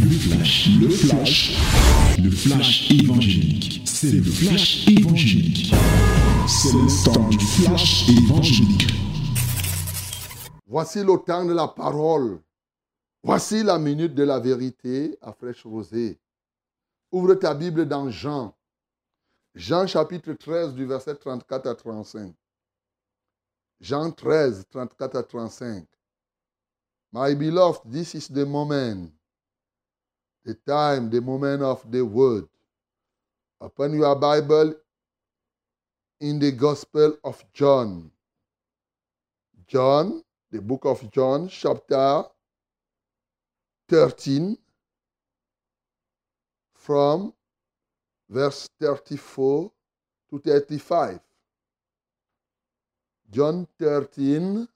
Le 0.00 0.10
flash, 0.10 0.68
le 0.80 0.88
flash, 0.88 1.56
le 2.22 2.30
flash 2.30 2.90
évangélique. 2.90 3.82
C'est 3.86 4.12
le 4.12 4.22
flash 4.22 4.88
évangélique. 4.88 5.72
C'est 6.46 6.72
le 6.72 7.04
temps 7.04 7.28
du 7.28 7.38
flash 7.38 8.08
évangélique. 8.08 8.86
Voici 10.66 11.02
le 11.02 11.16
temps 11.24 11.44
de 11.44 11.52
la 11.52 11.68
parole. 11.68 12.40
Voici 13.22 13.62
la 13.62 13.78
minute 13.78 14.14
de 14.14 14.22
la 14.22 14.38
vérité 14.38 15.16
à 15.22 15.32
fraîche 15.32 15.64
rosée. 15.64 16.18
Ouvre 17.12 17.34
ta 17.34 17.54
Bible 17.54 17.86
dans 17.86 18.10
Jean. 18.10 18.54
Jean 19.54 19.86
chapitre 19.86 20.32
13 20.32 20.74
du 20.74 20.86
verset 20.86 21.16
34 21.16 21.66
à 21.66 21.74
35. 21.74 22.34
Jean 23.80 24.10
13, 24.10 24.66
34 24.70 25.16
à 25.16 25.22
35. 25.22 25.86
My 27.12 27.34
beloved, 27.34 27.90
this 27.90 28.14
is 28.14 28.28
the 28.28 28.44
moment, 28.44 29.10
the 30.46 30.54
time, 30.54 31.10
the 31.10 31.20
moment 31.20 31.60
of 31.60 31.90
the 31.90 32.04
word. 32.04 32.48
Open 33.60 33.94
your 33.94 34.14
Bible 34.14 34.74
in 36.20 36.38
the 36.38 36.52
Gospel 36.52 37.18
of 37.24 37.44
John. 37.52 38.12
John, 39.66 40.22
the 40.52 40.62
book 40.62 40.84
of 40.84 41.10
John, 41.10 41.48
chapter 41.48 42.22
13, 43.88 44.56
from 46.74 47.32
verse 48.28 48.68
34 48.80 49.72
to 50.30 50.38
35. 50.38 51.18
John 53.32 53.66
13, 53.80 54.68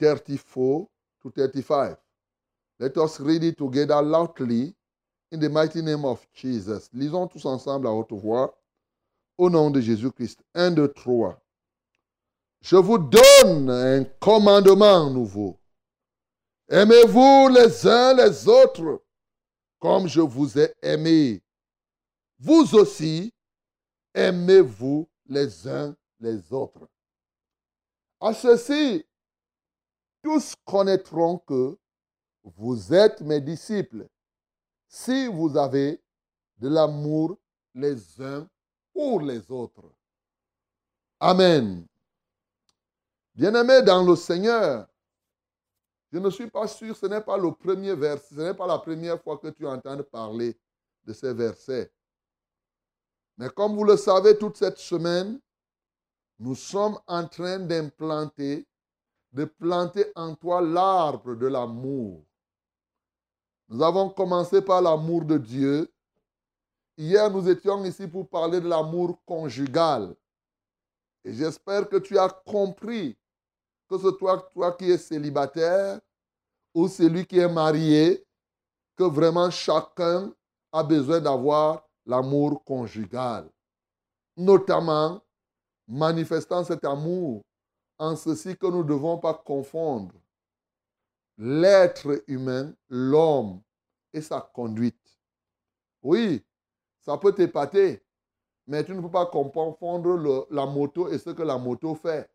34 0.00 0.88
to 1.22 1.30
35. 1.30 1.96
Let 2.78 2.96
us 2.98 3.20
read 3.20 3.44
it 3.44 3.56
together 3.56 4.02
loudly 4.02 4.74
in 5.30 5.40
the 5.40 5.48
mighty 5.48 5.82
name 5.82 6.04
of 6.04 6.26
Jesus. 6.32 6.90
Lisons 6.92 7.28
tous 7.28 7.44
ensemble 7.44 7.86
à 7.86 7.92
haute 7.92 8.12
voix 8.12 8.56
au 9.38 9.48
nom 9.48 9.70
de 9.70 9.80
Jésus-Christ. 9.80 10.40
1, 10.54 10.72
2, 10.72 10.88
3. 10.92 11.40
Je 12.60 12.76
vous 12.76 12.98
donne 12.98 13.70
un 13.70 14.04
commandement 14.20 15.10
nouveau. 15.10 15.58
Aimez-vous 16.68 17.48
les 17.48 17.86
uns 17.86 18.14
les 18.14 18.48
autres 18.48 19.02
comme 19.78 20.08
je 20.08 20.20
vous 20.20 20.58
ai 20.58 20.72
aimé. 20.82 21.42
Vous 22.38 22.74
aussi, 22.74 23.34
aimez-vous 24.14 25.08
les 25.26 25.68
uns 25.68 25.94
les 26.20 26.52
autres. 26.52 26.88
À 28.18 28.32
ceci, 28.32 29.04
tous 30.22 30.54
connaîtront 30.64 31.38
que 31.38 31.76
vous 32.44 32.92
êtes 32.92 33.20
mes 33.22 33.40
disciples 33.40 34.06
si 34.86 35.26
vous 35.26 35.56
avez 35.56 36.00
de 36.58 36.68
l'amour 36.68 37.38
les 37.74 38.20
uns 38.20 38.48
pour 38.92 39.20
les 39.20 39.50
autres. 39.50 39.90
Amen. 41.18 41.86
Bien-aimé 43.34 43.82
dans 43.82 44.04
le 44.04 44.14
Seigneur, 44.14 44.86
je 46.12 46.18
ne 46.18 46.30
suis 46.30 46.48
pas 46.48 46.68
sûr, 46.68 46.96
ce 46.96 47.06
n'est 47.06 47.20
pas 47.20 47.36
le 47.36 47.50
premier 47.50 47.94
verset, 47.96 48.34
ce 48.36 48.40
n'est 48.40 48.54
pas 48.54 48.68
la 48.68 48.78
première 48.78 49.20
fois 49.20 49.38
que 49.38 49.48
tu 49.48 49.66
entends 49.66 50.00
parler 50.04 50.56
de 51.02 51.12
ces 51.12 51.34
versets. 51.34 51.90
Mais 53.36 53.48
comme 53.48 53.74
vous 53.74 53.84
le 53.84 53.96
savez, 53.96 54.38
toute 54.38 54.56
cette 54.56 54.78
semaine, 54.78 55.40
nous 56.38 56.54
sommes 56.54 56.98
en 57.08 57.26
train 57.26 57.58
d'implanter, 57.58 58.64
de 59.32 59.44
planter 59.44 60.12
en 60.14 60.36
toi 60.36 60.60
l'arbre 60.60 61.34
de 61.34 61.46
l'amour. 61.46 62.24
Nous 63.68 63.82
avons 63.82 64.10
commencé 64.10 64.60
par 64.60 64.82
l'amour 64.82 65.24
de 65.24 65.38
Dieu. 65.38 65.90
Hier, 66.96 67.30
nous 67.30 67.48
étions 67.48 67.82
ici 67.84 68.06
pour 68.06 68.28
parler 68.28 68.60
de 68.60 68.68
l'amour 68.68 69.18
conjugal. 69.24 70.14
Et 71.24 71.32
j'espère 71.32 71.88
que 71.88 71.96
tu 71.96 72.18
as 72.18 72.28
compris 72.28 73.16
que 73.88 73.98
ce 73.98 74.08
toi, 74.08 74.48
toi 74.52 74.72
qui 74.72 74.90
es 74.90 74.98
célibataire 74.98 76.00
ou 76.74 76.88
celui 76.88 77.26
qui 77.26 77.38
est 77.38 77.48
marié, 77.48 78.24
que 78.96 79.04
vraiment 79.04 79.50
chacun 79.50 80.32
a 80.70 80.82
besoin 80.82 81.20
d'avoir 81.20 81.88
l'amour 82.06 82.62
conjugal. 82.64 83.48
Notamment 84.36 85.20
manifestant 85.88 86.64
cet 86.64 86.84
amour 86.84 87.42
en 87.98 88.16
ceci 88.16 88.56
que 88.56 88.66
nous 88.66 88.82
ne 88.82 88.88
devons 88.88 89.18
pas 89.18 89.34
confondre 89.34 90.14
l'être 91.38 92.22
humain, 92.26 92.74
l'homme 92.88 93.60
et 94.12 94.20
sa 94.20 94.40
conduite. 94.40 95.18
Oui, 96.02 96.44
ça 97.00 97.16
peut 97.18 97.32
t'épater, 97.32 98.02
mais 98.66 98.84
tu 98.84 98.94
ne 98.94 99.00
peux 99.00 99.10
pas 99.10 99.26
confondre 99.26 100.46
la 100.50 100.66
moto 100.66 101.08
et 101.08 101.18
ce 101.18 101.30
que 101.30 101.42
la 101.42 101.58
moto 101.58 101.94
fait. 101.94 102.30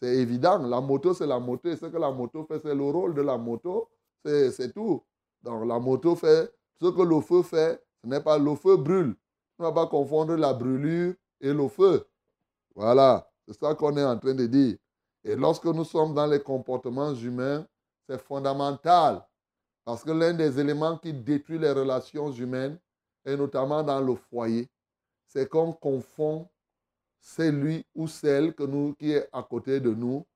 C'est 0.00 0.16
évident, 0.16 0.58
la 0.58 0.80
moto 0.80 1.12
c'est 1.12 1.26
la 1.26 1.38
moto 1.38 1.68
et 1.68 1.76
ce 1.76 1.86
que 1.86 1.96
la 1.96 2.10
moto 2.10 2.44
fait, 2.44 2.60
c'est 2.60 2.74
le 2.74 2.84
rôle 2.84 3.14
de 3.14 3.22
la 3.22 3.36
moto, 3.36 3.90
c'est 4.24 4.72
tout. 4.72 5.02
Donc 5.42 5.66
la 5.66 5.78
moto 5.78 6.14
fait 6.14 6.52
ce 6.80 6.86
que 6.86 7.02
le 7.02 7.20
feu 7.20 7.42
fait, 7.42 7.82
ce 8.02 8.08
n'est 8.08 8.20
pas 8.20 8.38
le 8.38 8.54
feu 8.54 8.76
brûle. 8.76 9.14
Tu 9.56 9.62
ne 9.62 9.66
vas 9.66 9.72
pas 9.72 9.86
confondre 9.86 10.36
la 10.36 10.54
brûlure 10.54 11.14
et 11.40 11.52
le 11.52 11.68
feu. 11.68 12.06
Voilà, 12.74 13.28
c'est 13.46 13.58
ça 13.58 13.74
qu'on 13.74 13.96
est 13.96 14.04
en 14.04 14.16
train 14.18 14.34
de 14.34 14.46
dire. 14.46 14.76
Et 15.24 15.34
lorsque 15.34 15.64
nous 15.64 15.84
sommes 15.84 16.14
dans 16.14 16.26
les 16.26 16.40
comportements 16.40 17.12
humains, 17.12 17.66
c'est 18.08 18.18
fondamental. 18.18 19.22
Parce 19.84 20.02
que 20.02 20.10
l'un 20.10 20.32
des 20.32 20.58
éléments 20.58 20.96
qui 20.98 21.12
détruit 21.12 21.58
les 21.58 21.72
relations 21.72 22.32
humaines, 22.32 22.78
et 23.24 23.36
notamment 23.36 23.82
dans 23.82 24.00
le 24.00 24.14
foyer, 24.14 24.68
c'est 25.26 25.48
qu'on 25.48 25.72
confond 25.72 26.48
celui 27.20 27.84
ou 27.94 28.08
celle 28.08 28.54
que 28.54 28.62
nous, 28.62 28.94
qui 28.94 29.12
est 29.12 29.28
à 29.32 29.42
côté 29.42 29.80
de 29.80 29.92
nous, 29.92 30.26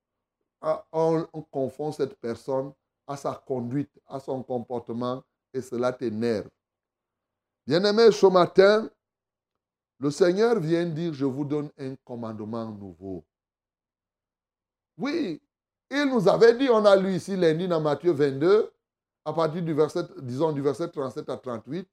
on, 0.61 1.27
on 1.33 1.43
confond 1.43 1.93
cette 1.93 2.15
personne 2.17 2.73
à 3.07 3.17
sa 3.17 3.35
conduite, 3.35 3.91
à 4.07 4.21
son 4.21 4.43
comportement, 4.43 5.23
et 5.53 5.61
cela 5.61 5.93
t'énerve. 5.93 6.49
Bien-aimé, 7.67 8.11
ce 8.11 8.27
matin, 8.27 8.91
le 9.99 10.11
Seigneur 10.11 10.59
vient 10.61 10.85
dire, 10.87 11.15
je 11.15 11.25
vous 11.25 11.45
donne 11.45 11.71
un 11.79 11.95
commandement 12.05 12.67
nouveau. 12.67 13.25
Oui, 14.99 15.41
il 15.93 16.11
nous 16.11 16.27
avait 16.29 16.57
dit, 16.57 16.69
on 16.71 16.85
a 16.85 16.97
lu 16.97 17.15
ici 17.15 17.37
lundi 17.37 17.69
dans 17.69 17.81
Matthieu 17.81 18.13
22, 18.13 18.71
à 19.25 19.33
partir 19.33 19.63
du 19.63 19.75
verset, 19.75 20.05
disons, 20.23 20.53
du 20.53 20.63
verset 20.63 20.89
37 20.89 21.29
à 21.29 21.37
38, 21.37 21.89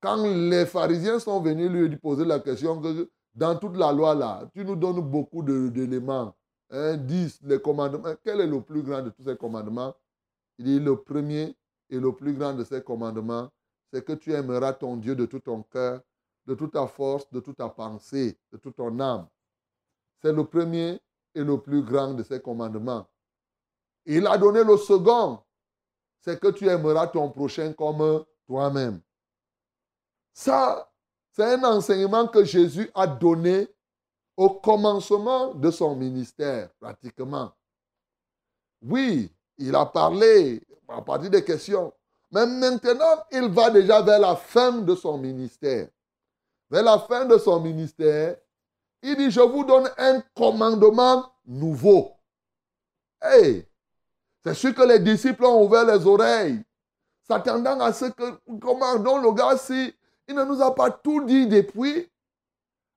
quand 0.00 0.22
les 0.24 0.66
pharisiens 0.66 1.18
sont 1.18 1.40
venus 1.40 1.70
lui 1.70 1.96
poser 1.96 2.24
la 2.24 2.38
question 2.40 2.80
que 2.80 3.10
dans 3.34 3.56
toute 3.56 3.76
la 3.76 3.92
loi 3.92 4.14
là, 4.14 4.48
tu 4.54 4.64
nous 4.64 4.76
donnes 4.76 5.00
beaucoup 5.00 5.42
d'éléments, 5.42 6.34
hein, 6.70 6.96
10, 6.96 7.40
les 7.42 7.60
commandements, 7.60 8.14
quel 8.24 8.40
est 8.40 8.46
le 8.46 8.60
plus 8.60 8.82
grand 8.82 9.02
de 9.02 9.10
tous 9.10 9.24
ces 9.24 9.36
commandements? 9.36 9.94
Il 10.58 10.64
dit, 10.64 10.80
le 10.80 10.96
premier 10.96 11.56
et 11.90 11.98
le 11.98 12.12
plus 12.12 12.34
grand 12.34 12.54
de 12.54 12.64
ces 12.64 12.82
commandements, 12.82 13.50
c'est 13.92 14.04
que 14.04 14.12
tu 14.12 14.32
aimeras 14.32 14.72
ton 14.72 14.96
Dieu 14.96 15.14
de 15.14 15.26
tout 15.26 15.40
ton 15.40 15.62
cœur, 15.64 16.00
de 16.46 16.54
toute 16.54 16.72
ta 16.72 16.86
force, 16.86 17.30
de 17.30 17.40
toute 17.40 17.56
ta 17.56 17.68
pensée, 17.68 18.38
de 18.52 18.58
toute 18.58 18.76
ton 18.76 18.98
âme. 19.00 19.26
C'est 20.20 20.32
le 20.32 20.44
premier 20.44 21.00
et 21.34 21.42
le 21.42 21.60
plus 21.60 21.82
grand 21.82 22.14
de 22.14 22.22
ses 22.22 22.40
commandements. 22.40 23.06
Il 24.04 24.26
a 24.26 24.36
donné 24.36 24.64
le 24.64 24.76
second, 24.76 25.40
c'est 26.20 26.38
que 26.40 26.48
tu 26.48 26.68
aimeras 26.68 27.08
ton 27.08 27.30
prochain 27.30 27.72
comme 27.72 28.24
toi-même. 28.46 29.00
Ça, 30.32 30.90
c'est 31.32 31.54
un 31.54 31.64
enseignement 31.64 32.26
que 32.26 32.44
Jésus 32.44 32.90
a 32.94 33.06
donné 33.06 33.68
au 34.36 34.50
commencement 34.50 35.54
de 35.54 35.70
son 35.70 35.94
ministère, 35.94 36.70
pratiquement. 36.80 37.52
Oui, 38.82 39.32
il 39.58 39.74
a 39.74 39.86
parlé 39.86 40.62
à 40.88 41.00
partir 41.02 41.30
des 41.30 41.44
questions, 41.44 41.92
mais 42.30 42.46
maintenant, 42.46 43.24
il 43.30 43.48
va 43.48 43.70
déjà 43.70 44.02
vers 44.02 44.18
la 44.18 44.36
fin 44.36 44.72
de 44.72 44.94
son 44.94 45.18
ministère 45.18 45.88
vers 46.72 46.82
la 46.82 46.98
fin 46.98 47.26
de 47.26 47.36
son 47.36 47.60
ministère, 47.60 48.38
il 49.02 49.16
dit, 49.16 49.30
je 49.30 49.40
vous 49.40 49.64
donne 49.64 49.90
un 49.98 50.20
commandement 50.34 51.32
nouveau. 51.44 52.12
Hey, 53.20 53.66
c'est 54.44 54.54
sûr 54.54 54.74
que 54.74 54.82
les 54.82 54.98
disciples 54.98 55.44
ont 55.44 55.64
ouvert 55.64 55.84
les 55.84 56.06
oreilles, 56.06 56.62
s'attendant 57.22 57.78
à 57.80 57.92
ce 57.92 58.06
que, 58.06 58.40
comment, 58.60 58.98
donc 58.98 59.22
le 59.22 59.32
gars, 59.32 59.56
si 59.56 59.94
il 60.28 60.34
ne 60.34 60.44
nous 60.44 60.62
a 60.62 60.74
pas 60.74 60.90
tout 60.90 61.24
dit 61.24 61.46
depuis, 61.46 62.08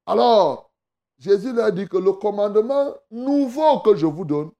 alors, 0.05 0.71
Jésus 1.17 1.53
leur 1.53 1.71
dit 1.71 1.87
que 1.87 1.97
le 1.97 2.13
commandement 2.13 2.93
nouveau 3.09 3.79
que 3.79 3.95
je 3.95 4.05
vous 4.05 4.25
donne, 4.25 4.51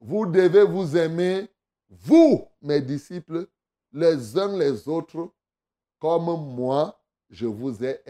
vous 0.00 0.26
devez 0.26 0.64
vous 0.64 0.96
aimer, 0.96 1.48
vous, 1.88 2.46
mes 2.60 2.80
disciples, 2.80 3.46
les 3.92 4.36
uns 4.36 4.56
les 4.56 4.88
autres, 4.88 5.30
comme 6.00 6.54
moi, 6.54 7.00
je 7.30 7.46
vous 7.46 7.84
ai 7.84 8.00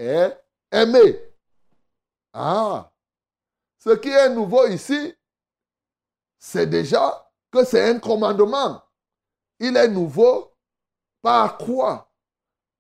aimé. 0.71 1.21
Ah, 2.39 2.93
ce 3.79 3.97
qui 3.97 4.11
est 4.11 4.29
nouveau 4.29 4.67
ici, 4.67 5.15
c'est 6.39 6.67
déjà 6.67 7.33
que 7.51 7.65
c'est 7.65 7.89
un 7.89 7.99
commandement. 7.99 8.83
Il 9.59 9.75
est 9.75 9.89
nouveau 9.89 10.53
Par 11.23 11.57
quoi? 11.57 12.13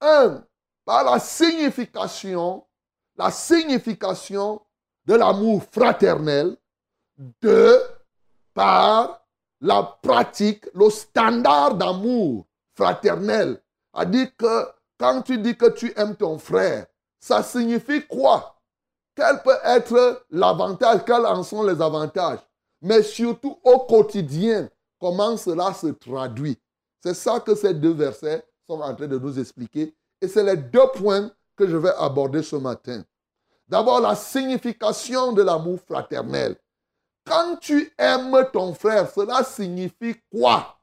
Un, 0.02 0.44
par 0.84 1.04
la 1.04 1.18
signification, 1.18 2.66
la 3.16 3.30
signification 3.30 4.60
de 5.06 5.14
l'amour 5.14 5.64
fraternel. 5.72 6.58
Deux, 7.16 7.80
par 8.52 9.26
la 9.62 9.82
pratique, 10.02 10.66
le 10.74 10.90
standard 10.90 11.76
d'amour 11.76 12.46
fraternel. 12.74 13.62
A 13.94 14.04
dit 14.04 14.30
que 14.36 14.68
quand 14.98 15.22
tu 15.22 15.38
dis 15.38 15.56
que 15.56 15.70
tu 15.70 15.98
aimes 15.98 16.14
ton 16.14 16.38
frère, 16.38 16.86
ça 17.18 17.42
signifie 17.42 18.06
quoi? 18.06 18.55
Quel 19.16 19.42
peut 19.42 19.58
être 19.64 20.24
l'avantage? 20.30 21.00
Quels 21.06 21.24
en 21.24 21.42
sont 21.42 21.62
les 21.62 21.80
avantages? 21.80 22.40
Mais 22.82 23.02
surtout 23.02 23.58
au 23.64 23.80
quotidien, 23.80 24.68
comment 25.00 25.36
cela 25.38 25.72
se 25.72 25.86
traduit? 25.86 26.60
C'est 27.02 27.14
ça 27.14 27.40
que 27.40 27.54
ces 27.54 27.72
deux 27.72 27.94
versets 27.94 28.46
sont 28.68 28.80
en 28.80 28.94
train 28.94 29.06
de 29.06 29.18
nous 29.18 29.38
expliquer. 29.38 29.96
Et 30.20 30.28
c'est 30.28 30.44
les 30.44 30.56
deux 30.56 30.86
points 30.94 31.30
que 31.56 31.66
je 31.66 31.76
vais 31.76 31.92
aborder 31.98 32.42
ce 32.42 32.56
matin. 32.56 33.02
D'abord, 33.66 34.00
la 34.00 34.14
signification 34.14 35.32
de 35.32 35.42
l'amour 35.42 35.80
fraternel. 35.80 36.56
Quand 37.24 37.56
tu 37.56 37.92
aimes 37.98 38.46
ton 38.52 38.74
frère, 38.74 39.10
cela 39.10 39.42
signifie 39.42 40.14
quoi? 40.30 40.78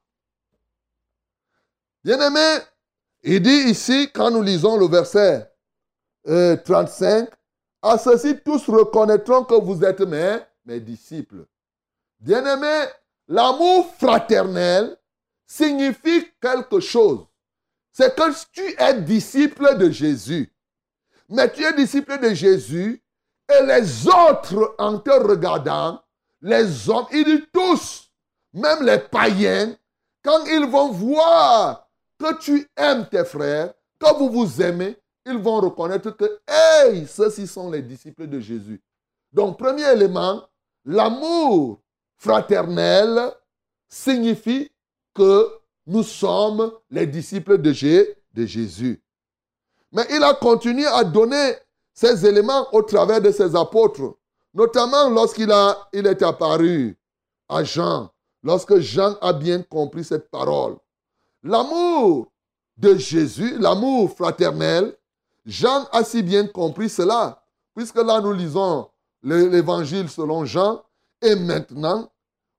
Bien-aimé, 2.04 2.58
il 3.22 3.42
dit 3.42 3.70
ici, 3.70 4.10
quand 4.14 4.32
nous 4.32 4.42
lisons 4.42 4.76
le 4.76 4.88
verset 4.88 5.50
35, 6.26 6.30
euh, 6.30 7.26
à 7.84 7.98
ceci 7.98 8.40
tous 8.44 8.70
reconnaîtront 8.70 9.44
que 9.44 9.56
vous 9.56 9.84
êtes 9.84 10.00
mes, 10.00 10.80
disciples. 10.80 11.46
Bien-aimé, 12.20 12.86
l'amour 13.28 13.94
fraternel 14.00 14.98
signifie 15.46 16.26
quelque 16.42 16.80
chose. 16.80 17.26
C'est 17.92 18.16
que 18.16 18.52
tu 18.54 18.74
es 18.82 19.02
disciple 19.02 19.78
de 19.78 19.92
Jésus. 19.92 20.52
Mais 21.28 21.52
tu 21.52 21.64
es 21.64 21.74
disciple 21.74 22.20
de 22.20 22.34
Jésus 22.34 23.04
et 23.52 23.66
les 23.66 24.08
autres 24.08 24.76
en 24.80 24.98
te 25.00 25.12
regardant, 25.12 26.02
les 26.42 26.90
hommes, 26.90 27.06
ils 27.12 27.26
disent 27.26 27.48
tous, 27.52 28.12
même 28.54 28.84
les 28.84 29.00
païens, 29.00 29.76
quand 30.24 30.46
ils 30.46 30.66
vont 30.66 30.92
voir 30.92 31.90
que 32.18 32.40
tu 32.40 32.70
aimes 32.78 33.08
tes 33.10 33.26
frères, 33.26 33.74
que 34.00 34.18
vous 34.18 34.30
vous 34.30 34.62
aimez, 34.62 34.98
ils 35.26 35.38
vont 35.38 35.60
reconnaître 35.60 36.12
que, 36.12 36.40
hey, 36.48 37.08
ceux-ci 37.08 37.48
sont 37.48 37.70
les 37.72 37.82
disciples 37.82 38.28
de 38.28 38.40
Jésus. 38.40 38.82
Donc, 39.32 39.58
premier 39.58 39.90
élément, 39.92 40.44
l'amour 40.86 41.80
fraternel 42.18 43.32
signifie 43.90 44.72
que 45.14 45.50
nous 45.86 46.04
sommes 46.04 46.72
les 46.90 47.08
disciples 47.08 47.58
de, 47.58 47.74
Jésus. 48.46 49.02
Mais 49.92 50.06
il 50.10 50.24
a 50.24 50.34
continué 50.34 50.86
à 50.86 51.04
donner 51.04 51.54
ces 51.94 52.26
éléments 52.26 52.74
au 52.74 52.82
travers 52.82 53.22
de 53.22 53.32
ses 53.32 53.56
apôtres, 53.56 54.16
notamment 54.54 55.10
lorsqu'il 55.10 55.52
est 55.52 56.24
apparu 56.24 56.98
à 57.50 57.64
Jean, 57.64 58.10
lorsque 58.42 58.78
Jean 58.80 59.16
a 59.22 59.34
bien 59.34 59.62
compris 59.62 60.04
cette 60.04 60.30
parole. 60.32 60.78
L'amour 61.44 62.32
de 62.78 62.96
Jésus, 62.96 63.58
l'amour 63.60 64.10
fraternel, 64.16 64.96
Jean 65.46 65.88
a 65.92 66.04
si 66.04 66.22
bien 66.24 66.48
compris 66.48 66.90
cela, 66.90 67.44
puisque 67.76 67.98
là 67.98 68.22
nous 68.22 68.34
lisons 68.34 68.88
l'évangile 69.22 70.10
selon 70.10 70.46
Jean, 70.46 70.84
et 71.22 71.36
maintenant, 71.36 72.10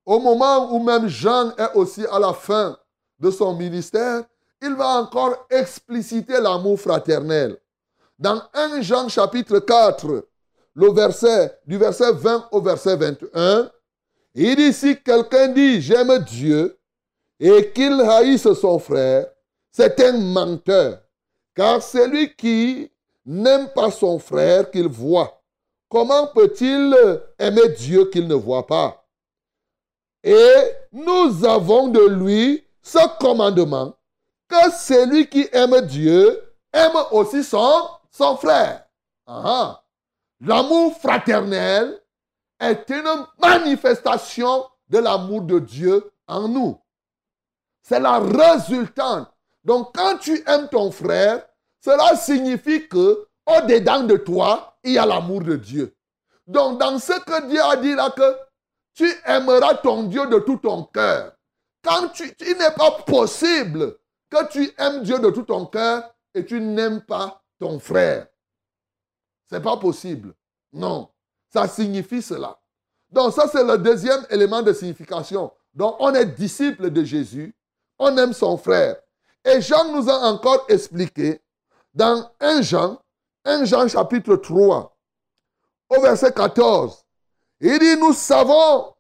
au 0.07 0.19
moment 0.19 0.73
où 0.75 0.83
même 0.83 1.09
Jean 1.09 1.51
est 1.57 1.75
aussi 1.75 2.05
à 2.07 2.19
la 2.19 2.33
fin 2.33 2.77
de 3.19 3.31
son 3.31 3.55
ministère, 3.55 4.25
il 4.63 4.75
va 4.75 5.01
encore 5.01 5.47
expliciter 5.51 6.41
l'amour 6.41 6.81
fraternel. 6.81 7.59
Dans 8.19 8.43
1 8.55 8.81
Jean 8.81 9.09
chapitre 9.09 9.59
4, 9.59 10.27
le 10.75 10.93
verset, 10.93 11.59
du 11.67 11.77
verset 11.77 12.13
20 12.13 12.49
au 12.53 12.61
verset 12.61 12.97
21, 12.97 13.71
il 14.35 14.57
dit 14.57 14.73
si 14.73 15.01
quelqu'un 15.01 15.49
dit 15.49 15.81
j'aime 15.81 16.19
Dieu 16.19 16.79
et 17.39 17.71
qu'il 17.73 18.01
haïsse 18.01 18.53
son 18.55 18.79
frère, 18.79 19.27
c'est 19.71 20.01
un 20.01 20.19
menteur. 20.19 21.04
Car 21.55 21.83
celui 21.83 22.35
qui 22.35 22.91
n'aime 23.25 23.69
pas 23.75 23.91
son 23.91 24.19
frère 24.19 24.71
qu'il 24.71 24.89
voit, 24.89 25.41
comment 25.89 26.27
peut-il 26.29 26.95
aimer 27.39 27.69
Dieu 27.79 28.07
qu'il 28.07 28.27
ne 28.27 28.35
voit 28.35 28.67
pas? 28.67 29.07
Et 30.23 30.55
nous 30.91 31.45
avons 31.45 31.89
de 31.89 32.07
lui 32.09 32.65
ce 32.83 33.19
commandement 33.19 33.95
que 34.49 34.71
celui 34.73 35.29
qui 35.29 35.49
aime 35.53 35.81
Dieu 35.83 36.43
aime 36.73 36.97
aussi 37.13 37.45
son, 37.45 37.89
son 38.11 38.37
frère. 38.37 38.87
L'amour 40.41 40.99
fraternel 40.99 42.01
est 42.61 42.91
une 42.91 43.27
manifestation 43.39 44.65
de 44.89 44.99
l'amour 44.99 45.43
de 45.43 45.59
Dieu 45.59 46.13
en 46.27 46.49
nous. 46.49 46.81
C'est 47.83 48.01
la 48.01 48.19
résultante. 48.19 49.34
Donc 49.65 49.95
quand 49.95 50.19
tu 50.19 50.43
aimes 50.47 50.69
ton 50.69 50.91
frère, 50.91 51.47
cela 51.81 52.17
signifie 52.17 52.89
que 52.89 53.27
au-dedans 53.47 54.05
de 54.05 54.17
toi, 54.17 54.77
il 54.83 54.93
y 54.93 54.99
a 54.99 55.07
l'amour 55.07 55.43
de 55.43 55.57
Dieu. 55.57 55.97
Donc 56.47 56.79
dans 56.79 56.99
ce 56.99 57.13
que 57.21 57.49
Dieu 57.49 57.63
a 57.63 57.77
dit 57.77 57.95
là 57.95 58.11
que 58.11 58.37
tu 58.95 59.11
aimeras 59.27 59.75
ton 59.77 60.05
Dieu 60.05 60.27
de 60.27 60.39
tout 60.39 60.59
ton 60.59 60.85
cœur. 60.85 61.33
Quand 61.83 62.09
tu, 62.09 62.35
il 62.41 62.57
n'est 62.57 62.75
pas 62.77 62.91
possible 63.07 63.97
que 64.31 64.49
tu 64.49 64.73
aimes 64.79 65.03
Dieu 65.03 65.19
de 65.19 65.31
tout 65.31 65.43
ton 65.43 65.67
cœur 65.67 66.15
et 66.35 66.45
tu 66.45 66.61
n'aimes 66.61 67.03
pas 67.03 67.43
ton 67.59 67.79
frère. 67.79 68.27
Ce 69.51 69.57
n'est 69.57 69.63
pas 69.63 69.77
possible. 69.77 70.35
Non. 70.73 71.11
Ça 71.53 71.69
signifie 71.69 72.23
cela. 72.23 72.59
Donc 73.11 73.33
ça, 73.33 73.47
c'est 73.49 73.63
le 73.63 73.79
deuxième 73.79 74.25
élément 74.31 74.63
de 74.63 74.73
signification. 74.73 75.53
Donc 75.73 75.97
on 75.99 76.13
est 76.15 76.27
disciple 76.27 76.91
de 76.91 77.05
Jésus, 77.05 77.55
on 77.99 78.17
aime 78.17 78.33
son 78.33 78.57
frère. 78.57 78.97
Et 79.45 79.61
Jean 79.61 79.93
nous 79.93 80.09
a 80.09 80.19
encore 80.31 80.65
expliqué 80.69 81.41
dans 81.93 82.31
1 82.41 82.63
Jean, 82.63 82.99
1 83.45 83.65
Jean 83.65 83.89
chapitre 83.89 84.37
3, 84.37 84.97
au 85.91 86.01
verset 86.01 86.33
14, 86.33 87.05
il 87.61 87.79
dit, 87.79 87.97
nous 87.97 88.13
savons 88.13 88.95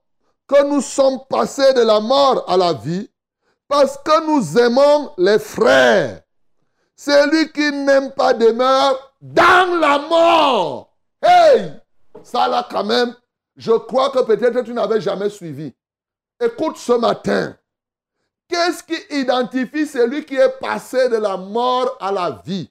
que 0.47 0.65
nous 0.65 0.81
sommes 0.81 1.21
passés 1.29 1.73
de 1.75 1.81
la 1.81 2.01
mort 2.01 2.45
à 2.49 2.57
la 2.57 2.73
vie 2.73 3.11
parce 3.69 3.97
que 3.99 4.27
nous 4.27 4.59
aimons 4.59 5.13
les 5.17 5.39
frères. 5.39 6.21
Celui 6.97 7.51
qui 7.51 7.73
n'aime 7.73 8.13
pas 8.13 8.35
demeure 8.35 9.15
dans 9.21 9.81
la 9.81 9.99
mort. 9.99 10.95
Hey! 11.23 11.73
Ça 12.23 12.47
là 12.47 12.67
quand 12.71 12.85
même, 12.85 13.15
je 13.57 13.73
crois 13.73 14.11
que 14.11 14.23
peut-être 14.23 14.63
tu 14.63 14.73
n'avais 14.73 15.01
jamais 15.01 15.31
suivi. 15.31 15.75
Écoute 16.41 16.77
ce 16.77 16.93
matin. 16.93 17.57
Qu'est-ce 18.49 18.83
qui 18.83 19.01
identifie 19.11 19.87
celui 19.87 20.25
qui 20.25 20.37
est 20.37 20.59
passé 20.59 21.09
de 21.09 21.17
la 21.17 21.37
mort 21.37 21.97
à 22.01 22.13
la 22.13 22.43
vie? 22.45 22.71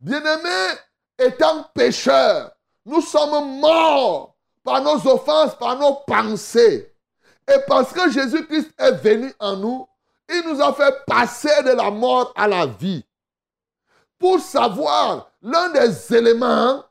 Bien-aimé, 0.00 0.78
étant 1.18 1.64
pécheur, 1.74 2.52
nous 2.84 3.00
sommes 3.00 3.60
morts 3.60 4.34
par 4.62 4.82
nos 4.82 5.06
offenses, 5.06 5.54
par 5.56 5.78
nos 5.78 5.94
pensées. 6.06 6.92
Et 7.46 7.58
parce 7.66 7.92
que 7.92 8.10
Jésus-Christ 8.10 8.70
est 8.78 8.92
venu 8.92 9.32
en 9.38 9.56
nous, 9.56 9.86
il 10.28 10.42
nous 10.46 10.60
a 10.62 10.72
fait 10.72 11.04
passer 11.06 11.62
de 11.62 11.72
la 11.72 11.90
mort 11.90 12.32
à 12.34 12.48
la 12.48 12.64
vie. 12.66 13.04
Pour 14.18 14.40
savoir, 14.40 15.30
l'un 15.42 15.68
des 15.70 16.14
éléments 16.14 16.82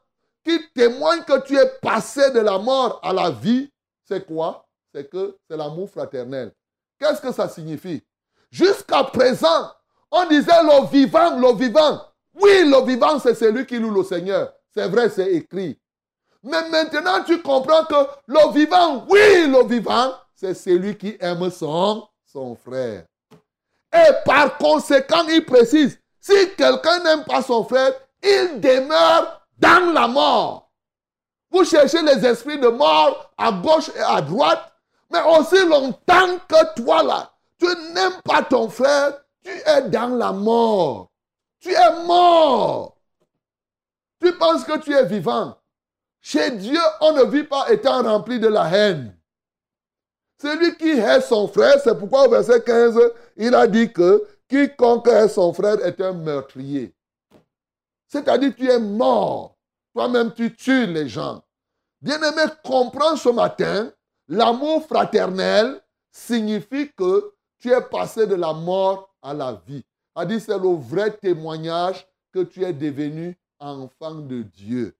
qui 0.43 0.59
témoigne 0.73 1.23
que 1.23 1.41
tu 1.41 1.57
es 1.57 1.67
passé 1.81 2.29
de 2.31 2.39
la 2.39 2.59
mort 2.59 2.99
à 3.01 3.11
la 3.13 3.31
vie, 3.31 3.71
c'est 4.07 4.25
quoi? 4.25 4.67
C'est 4.93 5.09
que 5.09 5.37
c'est 5.49 5.57
l'amour 5.57 5.89
fraternel. 5.89 6.53
Qu'est-ce 7.03 7.19
que 7.19 7.33
ça 7.33 7.49
signifie? 7.49 8.01
Jusqu'à 8.49 9.03
présent, 9.03 9.69
on 10.09 10.25
disait 10.25 10.63
le 10.63 10.87
vivant, 10.87 11.37
le 11.37 11.53
vivant. 11.53 12.01
Oui, 12.33 12.63
le 12.63 12.85
vivant, 12.85 13.19
c'est 13.19 13.35
celui 13.35 13.65
qui 13.65 13.77
loue 13.77 13.93
le 13.93 14.03
Seigneur. 14.05 14.53
C'est 14.73 14.87
vrai, 14.87 15.09
c'est 15.09 15.29
écrit. 15.33 15.77
Mais 16.41 16.69
maintenant, 16.69 17.21
tu 17.25 17.41
comprends 17.41 17.83
que 17.83 18.07
le 18.27 18.53
vivant, 18.53 19.05
oui, 19.09 19.47
le 19.47 19.67
vivant, 19.67 20.13
c'est 20.33 20.53
celui 20.53 20.97
qui 20.97 21.17
aime 21.19 21.49
son, 21.51 22.07
son 22.25 22.55
frère. 22.55 23.03
Et 23.93 24.13
par 24.25 24.57
conséquent, 24.57 25.27
il 25.27 25.43
précise, 25.45 25.99
si 26.21 26.51
quelqu'un 26.55 26.99
n'aime 27.03 27.25
pas 27.25 27.41
son 27.41 27.65
frère, 27.65 27.91
il 28.23 28.61
demeure 28.61 29.41
dans 29.59 29.91
la 29.91 30.07
mort. 30.07 30.71
Vous 31.51 31.65
cherchez 31.65 32.01
les 32.01 32.25
esprits 32.25 32.59
de 32.59 32.69
mort 32.69 33.33
à 33.37 33.51
gauche 33.51 33.89
et 33.93 33.99
à 33.99 34.21
droite, 34.21 34.72
mais 35.13 35.21
aussi 35.21 35.65
longtemps 35.67 36.39
que 36.47 36.81
toi 36.81 37.03
là, 37.03 37.31
tu 37.59 37.67
n'aimes 37.93 38.19
pas 38.25 38.41
ton 38.41 38.67
frère, 38.67 39.13
tu 39.43 39.51
es 39.51 39.89
dans 39.89 40.17
la 40.17 40.31
mort. 40.31 41.11
Tu 41.59 41.71
es 41.71 42.05
mort. 42.05 42.97
Tu 44.19 44.33
penses 44.33 44.63
que 44.63 44.79
tu 44.79 44.91
es 44.91 45.05
vivant. 45.05 45.55
Chez 46.19 46.51
Dieu, 46.51 46.79
on 47.01 47.13
ne 47.13 47.23
vit 47.25 47.43
pas 47.43 47.71
étant 47.71 48.01
rempli 48.01 48.39
de 48.39 48.47
la 48.47 48.69
haine. 48.69 49.15
Celui 50.41 50.75
qui 50.77 50.89
hait 50.89 51.21
son 51.21 51.47
frère, 51.47 51.79
c'est 51.83 51.97
pourquoi 51.97 52.27
au 52.27 52.29
verset 52.29 52.63
15, 52.63 52.99
il 53.37 53.53
a 53.53 53.67
dit 53.67 53.93
que 53.93 54.27
quiconque 54.49 55.07
est 55.07 55.29
son 55.29 55.53
frère 55.53 55.85
est 55.85 56.01
un 56.01 56.13
meurtrier. 56.13 56.93
C'est-à-dire 58.07 58.53
tu 58.55 58.69
es 58.69 58.79
mort. 58.79 59.57
Toi-même, 59.93 60.33
tu 60.33 60.55
tues 60.55 60.87
les 60.87 61.07
gens. 61.07 61.43
Bien-aimé, 62.01 62.43
comprends 62.63 63.15
ce 63.15 63.29
matin, 63.29 63.91
l'amour 64.27 64.85
fraternel 64.85 65.81
signifie 66.11 66.91
que 66.93 67.33
tu 67.59 67.71
es 67.71 67.81
passé 67.81 68.27
de 68.27 68.35
la 68.35 68.53
mort 68.53 69.13
à 69.21 69.33
la 69.33 69.61
vie. 69.65 69.85
C'est 70.15 70.49
le 70.49 70.75
vrai 70.75 71.15
témoignage 71.17 72.07
que 72.31 72.43
tu 72.43 72.63
es 72.63 72.73
devenu 72.73 73.37
enfant 73.59 74.15
de 74.15 74.43
Dieu. 74.43 74.95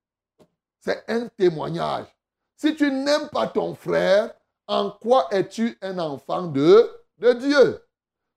C'est 0.80 1.04
un 1.08 1.28
témoignage. 1.28 2.08
Si 2.56 2.76
tu 2.76 2.90
n'aimes 2.92 3.30
pas 3.32 3.48
ton 3.48 3.76
frère, 3.76 4.34
en 4.68 4.90
quoi 4.90 5.28
es-tu 5.32 5.78
un 5.82 6.00
enfant 6.00 6.44
de, 6.44 6.90
de 7.18 7.34
Dieu? 7.34 7.84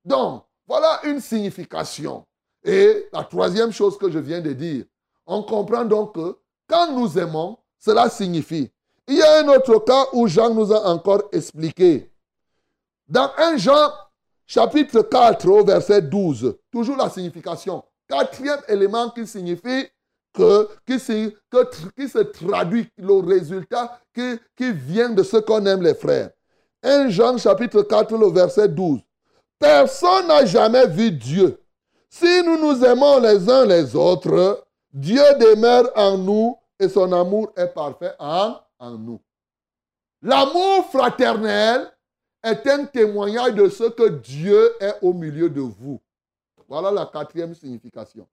Donc, 0.05 0.45
voilà 0.66 1.00
une 1.05 1.21
signification. 1.21 2.26
Et 2.64 3.09
la 3.12 3.25
troisième 3.25 3.73
chose 3.73 3.97
que 3.97 4.11
je 4.11 4.19
viens 4.19 4.40
de 4.40 4.52
dire, 4.52 4.85
on 5.25 5.43
comprend 5.43 5.85
donc 5.85 6.14
que 6.14 6.37
quand 6.69 6.93
nous 6.93 7.19
aimons, 7.19 7.59
cela 7.78 8.09
signifie. 8.09 8.71
Il 9.08 9.16
y 9.16 9.22
a 9.22 9.38
un 9.40 9.48
autre 9.48 9.78
cas 9.84 10.06
où 10.12 10.26
Jean 10.26 10.52
nous 10.52 10.72
a 10.72 10.88
encore 10.88 11.22
expliqué. 11.32 12.10
Dans 13.08 13.30
1 13.36 13.56
Jean 13.56 13.90
chapitre 14.46 15.02
4 15.02 15.64
verset 15.64 16.02
12, 16.02 16.56
toujours 16.72 16.96
la 16.96 17.08
signification. 17.08 17.84
Quatrième 18.08 18.60
élément 18.68 19.10
qui 19.10 19.26
signifie 19.26 19.86
que, 20.32 20.68
qui, 20.86 20.98
se 20.98 22.18
traduit 22.18 22.88
le 22.98 23.20
résultat 23.26 24.00
qui, 24.14 24.38
qui 24.56 24.72
vient 24.72 25.10
de 25.10 25.22
ce 25.22 25.36
qu'on 25.38 25.64
aime 25.66 25.82
les 25.82 25.94
frères. 25.94 26.30
1 26.82 27.08
Jean 27.08 27.38
chapitre 27.38 27.82
4, 27.82 28.16
le 28.16 28.30
verset 28.30 28.68
12. 28.68 29.00
Personne 29.58 30.26
n'a 30.28 30.44
jamais 30.44 30.86
vu 30.86 31.10
Dieu. 31.12 31.58
Si 32.10 32.42
nous 32.44 32.58
nous 32.58 32.84
aimons 32.84 33.18
les 33.20 33.48
uns 33.48 33.64
les 33.64 33.94
autres, 33.94 34.66
Dieu 34.92 35.22
demeure 35.38 35.90
en 35.94 36.18
nous 36.18 36.56
et 36.78 36.88
son 36.88 37.12
amour 37.12 37.52
est 37.56 37.68
parfait 37.68 38.12
en, 38.18 38.56
en 38.78 38.92
nous. 38.92 39.21
L'amour 40.23 40.87
fraternel 40.90 41.90
est 42.42 42.66
un 42.66 42.85
témoignage 42.87 43.54
de 43.54 43.68
ce 43.68 43.85
que 43.85 44.09
Dieu 44.09 44.73
est 44.80 44.95
au 45.02 45.12
milieu 45.12 45.50
de 45.50 45.61
vous. 45.61 46.00
Voilà 46.68 46.90
la 46.90 47.06
quatrième 47.06 47.54
signification. 47.54 48.26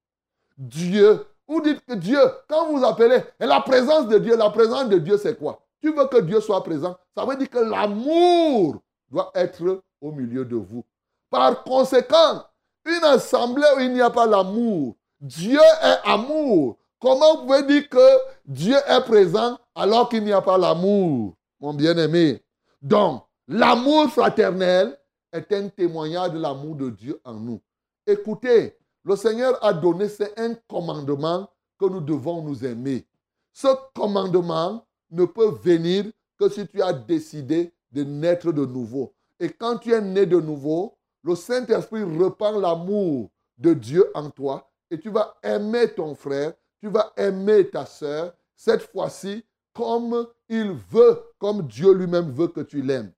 Dieu. 0.58 1.26
Vous 1.48 1.62
dites 1.62 1.86
que 1.86 1.94
Dieu, 1.94 2.20
quand 2.48 2.72
vous 2.72 2.84
appelez, 2.86 3.22
et 3.40 3.46
la 3.46 3.60
présence 3.60 4.08
de 4.08 4.18
Dieu, 4.18 4.38
la 4.38 4.50
présence 4.50 4.88
de 4.88 4.98
Dieu, 4.98 5.18
c'est 5.18 5.38
quoi? 5.38 5.62
Tu 5.82 5.92
veux 5.92 6.08
que 6.08 6.22
Dieu 6.22 6.40
soit 6.40 6.64
présent. 6.64 6.98
Ça 7.16 7.26
veut 7.26 7.36
dire 7.36 7.50
que 7.50 7.60
l'amour 7.60 8.82
doit 9.10 9.30
être 9.36 9.84
au 10.00 10.12
milieu 10.12 10.46
de 10.46 10.56
vous. 10.56 10.86
Par 11.30 11.64
conséquent, 11.64 12.46
une 12.86 13.04
assemblée 13.04 13.68
où 13.76 13.80
il 13.82 13.94
n'y 13.94 14.02
a 14.02 14.10
pas 14.10 14.26
l'amour, 14.26 14.96
Dieu 15.20 15.60
est 15.60 16.10
amour. 16.10 16.78
Comment 17.04 17.36
vous 17.36 17.48
pouvez 17.48 17.64
dire 17.64 17.90
que 17.90 18.18
Dieu 18.46 18.78
est 18.88 19.02
présent 19.02 19.60
alors 19.76 20.08
qu'il 20.08 20.24
n'y 20.24 20.32
a 20.32 20.42
pas 20.42 20.58
l'amour, 20.58 21.36
mon 21.60 21.74
bien-aimé? 21.74 22.42
Donc, 22.82 23.26
l'amour 23.46 24.10
fraternel 24.10 24.98
est 25.34 25.52
un 25.52 25.68
témoignage 25.68 26.32
de 26.32 26.40
l'amour 26.40 26.78
de 26.78 26.90
Dieu 26.92 27.20
en 27.26 27.34
nous. 27.34 27.60
Écoutez, 28.08 28.78
le 29.04 29.18
Seigneur 29.18 29.62
a 29.62 29.74
donné, 29.74 30.08
un 30.38 30.54
commandement 30.70 31.50
que 31.78 31.88
nous 31.88 32.00
devons 32.00 32.42
nous 32.42 32.64
aimer. 32.64 33.06
Ce 33.52 33.68
commandement 33.94 34.86
ne 35.12 35.26
peut 35.26 35.52
venir 35.62 36.06
que 36.40 36.48
si 36.48 36.66
tu 36.66 36.82
as 36.82 36.94
décidé 36.94 37.74
de 37.92 38.06
naître 38.06 38.54
de 38.54 38.66
nouveau. 38.66 39.14
Et 39.42 39.50
quand 39.50 39.76
tu 39.78 39.92
es 39.92 40.00
né 40.00 40.26
de 40.26 40.40
nouveau, 40.40 40.98
le 41.22 41.36
Saint-Esprit 41.36 42.04
reprend 42.04 42.58
l'amour 42.58 43.30
de 43.58 43.74
Dieu 43.74 44.10
en 44.14 44.30
toi 44.30 44.72
et 44.90 44.98
tu 44.98 45.10
vas 45.10 45.36
aimer 45.44 45.94
ton 45.94 46.16
frère, 46.16 46.54
tu 46.84 46.90
vas 46.90 47.14
aimer 47.16 47.70
ta 47.70 47.86
soeur, 47.86 48.34
cette 48.58 48.92
fois-ci 48.92 49.46
comme 49.72 50.28
il 50.50 50.74
veut, 50.74 51.24
comme 51.40 51.66
Dieu 51.66 51.94
lui-même 51.94 52.30
veut 52.30 52.50
que 52.50 52.60
tu 52.60 52.82
l'aimes. 52.82 53.14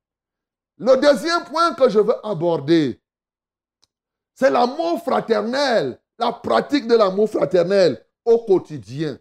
Le 0.78 0.96
deuxième 0.98 1.44
point 1.46 1.74
que 1.74 1.90
je 1.90 1.98
veux 1.98 2.24
aborder, 2.24 3.02
c'est 4.36 4.52
l'amour 4.52 5.02
fraternel, 5.04 6.00
la 6.20 6.32
pratique 6.32 6.86
de 6.86 6.94
l'amour 6.94 7.28
fraternel 7.28 8.06
au 8.24 8.38
quotidien. 8.46 9.18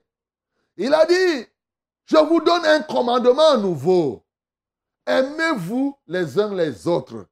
Il 0.77 0.93
a 0.93 1.07
dit, 1.07 1.47
je 2.05 2.19
vous 2.19 2.43
donne 2.43 2.67
un 2.67 2.83
commandement 2.83 3.57
nouveau. 3.57 4.27
Aimez-vous 5.07 5.97
les 6.07 6.39
uns 6.39 6.55
les 6.55 6.87
autres. 6.87 7.25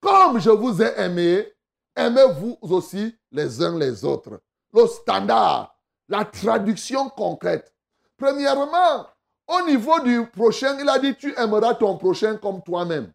Comme 0.00 0.40
je 0.40 0.48
vous 0.48 0.80
ai 0.80 0.98
aimé, 1.00 1.52
aimez-vous 1.94 2.56
aussi 2.62 3.14
les 3.30 3.60
uns 3.62 3.76
les 3.78 4.06
autres. 4.06 4.40
Le 4.72 4.86
standard, 4.86 5.76
la 6.10 6.24
traduction 6.26 7.08
concrète. 7.08 7.72
Premièrement, 8.18 9.06
au 9.46 9.62
niveau 9.62 9.98
du 10.00 10.26
prochain, 10.26 10.78
il 10.78 10.88
a 10.88 10.98
dit 10.98 11.16
tu 11.16 11.34
aimeras 11.38 11.74
ton 11.74 11.96
prochain 11.96 12.36
comme 12.36 12.62
toi-même. 12.62 13.10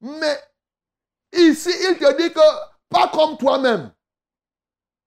Mais 0.00 0.38
ici, 1.32 1.70
il 1.90 1.98
te 1.98 2.16
dit 2.16 2.32
que 2.32 2.40
pas 2.88 3.08
comme 3.08 3.36
toi-même. 3.36 3.92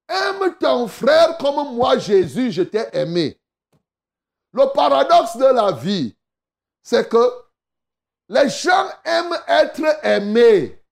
Aime 0.08 0.56
ton 0.60 0.88
frère 0.88 1.38
comme 1.40 1.76
moi, 1.76 1.98
Jésus, 1.98 2.52
je 2.52 2.62
t'ai 2.62 2.86
aimé. 2.94 3.40
Le 4.52 4.72
paradoxe 4.72 5.36
de 5.38 5.46
la 5.46 5.72
vie, 5.72 6.16
c'est 6.84 7.10
que 7.10 7.32
les 8.30 8.50
gens 8.50 8.88
aiment 9.04 9.40
être 9.48 10.06
aimés 10.06 10.84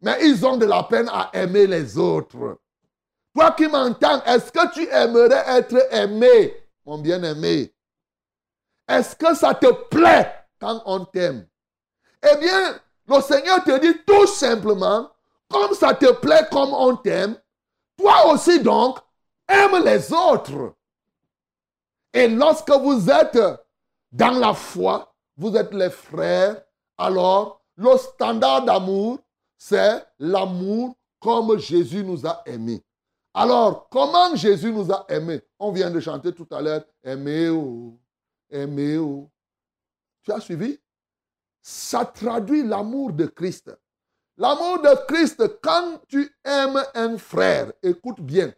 mais 0.00 0.18
ils 0.22 0.44
ont 0.46 0.56
de 0.56 0.66
la 0.66 0.82
peine 0.84 1.08
à 1.08 1.30
aimer 1.32 1.66
les 1.66 1.98
autres. 1.98 2.58
Toi 3.38 3.52
qui 3.52 3.68
m'entends, 3.68 4.20
est-ce 4.24 4.50
que 4.50 4.72
tu 4.72 4.88
aimerais 4.88 5.44
être 5.46 5.94
aimé, 5.94 6.56
mon 6.84 6.98
bien-aimé? 6.98 7.72
Est-ce 8.88 9.14
que 9.14 9.32
ça 9.36 9.54
te 9.54 9.70
plaît 9.88 10.34
quand 10.60 10.82
on 10.86 11.04
t'aime? 11.04 11.46
Eh 12.20 12.36
bien, 12.38 12.80
le 13.06 13.20
Seigneur 13.20 13.62
te 13.62 13.78
dit 13.78 13.96
tout 14.04 14.26
simplement, 14.26 15.08
comme 15.48 15.72
ça 15.74 15.94
te 15.94 16.10
plaît 16.14 16.48
comme 16.50 16.74
on 16.74 16.96
t'aime, 16.96 17.36
toi 17.96 18.32
aussi 18.32 18.58
donc, 18.58 18.98
aime 19.46 19.84
les 19.84 20.12
autres. 20.12 20.74
Et 22.12 22.26
lorsque 22.26 22.72
vous 22.72 23.08
êtes 23.08 23.38
dans 24.10 24.36
la 24.36 24.52
foi, 24.52 25.14
vous 25.36 25.54
êtes 25.54 25.72
les 25.72 25.90
frères, 25.90 26.60
alors 26.96 27.62
le 27.76 27.96
standard 27.98 28.64
d'amour 28.64 29.20
c'est 29.56 30.04
l'amour 30.18 30.96
comme 31.20 31.56
Jésus 31.56 32.02
nous 32.02 32.26
a 32.26 32.42
aimés. 32.44 32.82
Alors, 33.34 33.88
comment 33.88 34.34
Jésus 34.34 34.72
nous 34.72 34.90
a 34.92 35.04
aimés? 35.08 35.42
On 35.58 35.70
vient 35.70 35.90
de 35.90 36.00
chanter 36.00 36.32
tout 36.32 36.46
à 36.50 36.60
l'heure, 36.60 36.84
aimez-vous, 37.02 37.98
aimez-vous. 38.50 39.30
Tu 40.22 40.32
as 40.32 40.40
suivi? 40.40 40.78
Ça 41.62 42.04
traduit 42.04 42.62
l'amour 42.62 43.12
de 43.12 43.26
Christ. 43.26 43.70
L'amour 44.36 44.80
de 44.80 45.06
Christ, 45.06 45.60
quand 45.62 46.00
tu 46.08 46.32
aimes 46.44 46.82
un 46.94 47.18
frère, 47.18 47.72
écoute 47.82 48.20
bien, 48.20 48.52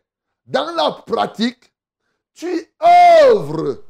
dans 0.47 0.71
la 0.73 0.93
pratique, 1.07 1.73
tu 2.35 2.75
œuvres 3.25 3.83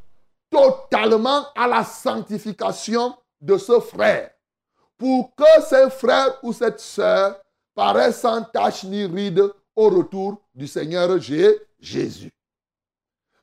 totalement 0.50 1.46
à 1.54 1.66
la 1.66 1.84
sanctification 1.84 3.16
de 3.40 3.56
ce 3.56 3.80
frère 3.80 4.30
pour 4.98 5.34
que 5.34 5.62
ce 5.68 5.88
frère 5.88 6.38
ou 6.42 6.52
cette 6.52 6.80
sœur 6.80 7.40
paraissent 7.74 8.20
sans 8.20 8.42
tache 8.42 8.84
ni 8.84 9.06
ride 9.06 9.50
au 9.76 9.88
retour 9.88 10.40
du 10.54 10.66
Seigneur 10.66 11.20
Jésus. 11.20 12.32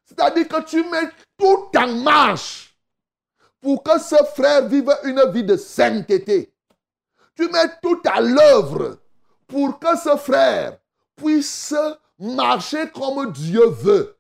C'est-à-dire 0.05 0.47
que 0.47 0.63
tu 0.63 0.83
mets 0.89 1.09
tout 1.37 1.69
en 1.77 1.87
marche 2.03 2.77
pour 3.59 3.83
que 3.83 3.99
ce 3.99 4.15
frère 4.35 4.67
vive 4.67 4.89
une 5.03 5.29
vie 5.31 5.43
de 5.43 5.57
sainteté. 5.57 6.53
Tu 7.35 7.49
mets 7.49 7.69
tout 7.81 8.01
à 8.05 8.21
l'œuvre 8.21 8.97
pour 9.47 9.79
que 9.79 9.97
ce 9.97 10.15
frère 10.17 10.77
puisse 11.15 11.75
marcher 12.17 12.89
comme 12.91 13.31
Dieu 13.31 13.67
veut. 13.67 14.15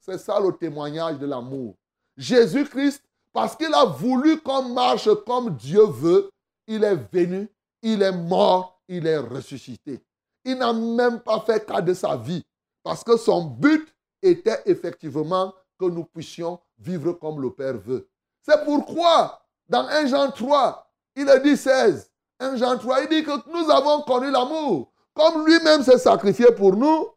C'est 0.00 0.18
ça 0.18 0.38
le 0.40 0.52
témoignage 0.52 1.18
de 1.18 1.26
l'amour. 1.26 1.74
Jésus-Christ, 2.16 3.02
parce 3.32 3.56
qu'il 3.56 3.72
a 3.74 3.84
voulu 3.84 4.40
qu'on 4.40 4.62
marche 4.68 5.08
comme 5.26 5.56
Dieu 5.56 5.84
veut, 5.84 6.30
il 6.66 6.84
est 6.84 6.98
venu, 7.12 7.48
il 7.82 8.02
est 8.02 8.12
mort, 8.12 8.80
il 8.88 9.06
est 9.06 9.18
ressuscité. 9.18 10.00
Il 10.44 10.56
n'a 10.58 10.72
même 10.72 11.20
pas 11.20 11.40
fait 11.40 11.64
cas 11.64 11.80
de 11.80 11.94
sa 11.94 12.16
vie 12.16 12.44
parce 12.82 13.04
que 13.04 13.16
son 13.16 13.44
but 13.44 13.86
était 14.22 14.60
effectivement 14.66 15.52
que 15.78 15.84
nous 15.86 16.04
puissions 16.04 16.58
vivre 16.78 17.12
comme 17.12 17.40
le 17.40 17.50
Père 17.50 17.78
veut. 17.78 18.08
C'est 18.42 18.64
pourquoi, 18.64 19.40
dans 19.68 19.86
1 19.86 20.06
Jean 20.06 20.30
3, 20.30 20.90
il 21.16 21.28
est 21.28 21.40
dit 21.40 21.56
16, 21.56 22.10
1 22.40 22.56
Jean 22.56 22.76
3, 22.76 23.02
il 23.02 23.08
dit 23.08 23.22
que 23.22 23.30
nous 23.50 23.70
avons 23.70 24.02
connu 24.02 24.30
l'amour. 24.30 24.92
Comme 25.14 25.46
lui-même 25.46 25.82
s'est 25.82 25.98
sacrifié 25.98 26.46
pour 26.52 26.74
nous, 26.74 27.08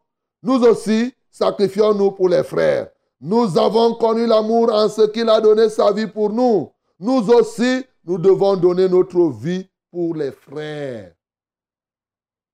nous 0.42 0.62
aussi 0.64 1.12
sacrifions-nous 1.30 2.12
pour 2.12 2.28
les 2.28 2.44
frères. 2.44 2.90
Nous 3.20 3.58
avons 3.58 3.94
connu 3.94 4.26
l'amour 4.26 4.72
en 4.72 4.88
ce 4.88 5.02
qu'il 5.06 5.28
a 5.28 5.40
donné 5.40 5.68
sa 5.68 5.90
vie 5.92 6.06
pour 6.06 6.30
nous. 6.30 6.70
Nous 7.00 7.28
aussi, 7.30 7.84
nous 8.04 8.18
devons 8.18 8.56
donner 8.56 8.88
notre 8.88 9.30
vie 9.30 9.68
pour 9.90 10.14
les 10.14 10.30
frères. 10.30 11.15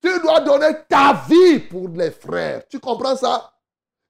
Tu 0.03 0.21
dois 0.21 0.41
donner 0.41 0.75
ta 0.89 1.23
vie 1.29 1.61
pour 1.61 1.89
les 1.89 2.11
frères. 2.11 2.63
Tu 2.69 2.81
comprends 2.81 3.17
ça? 3.17 3.53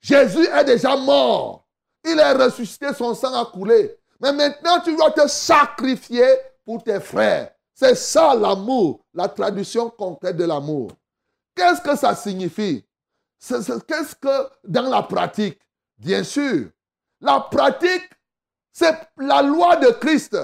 Jésus 0.00 0.46
est 0.46 0.64
déjà 0.64 0.96
mort. 0.96 1.66
Il 2.04 2.18
est 2.18 2.32
ressuscité, 2.32 2.92
son 2.94 3.14
sang 3.14 3.34
a 3.34 3.44
coulé. 3.44 3.98
Mais 4.20 4.32
maintenant, 4.32 4.80
tu 4.80 4.96
dois 4.96 5.10
te 5.10 5.28
sacrifier 5.28 6.26
pour 6.64 6.82
tes 6.82 6.98
frères. 7.00 7.52
C'est 7.74 7.94
ça 7.94 8.34
l'amour, 8.34 9.04
la 9.12 9.28
traduction 9.28 9.90
concrète 9.90 10.36
de 10.36 10.44
l'amour. 10.44 10.90
Qu'est-ce 11.54 11.80
que 11.80 11.96
ça 11.96 12.14
signifie? 12.14 12.84
Qu'est-ce 13.38 14.14
que 14.14 14.48
dans 14.64 14.88
la 14.88 15.02
pratique? 15.02 15.60
Bien 15.98 16.24
sûr, 16.24 16.68
la 17.20 17.40
pratique, 17.40 18.08
c'est 18.72 18.96
la 19.18 19.42
loi 19.42 19.76
de 19.76 19.88
Christ. 19.90 20.36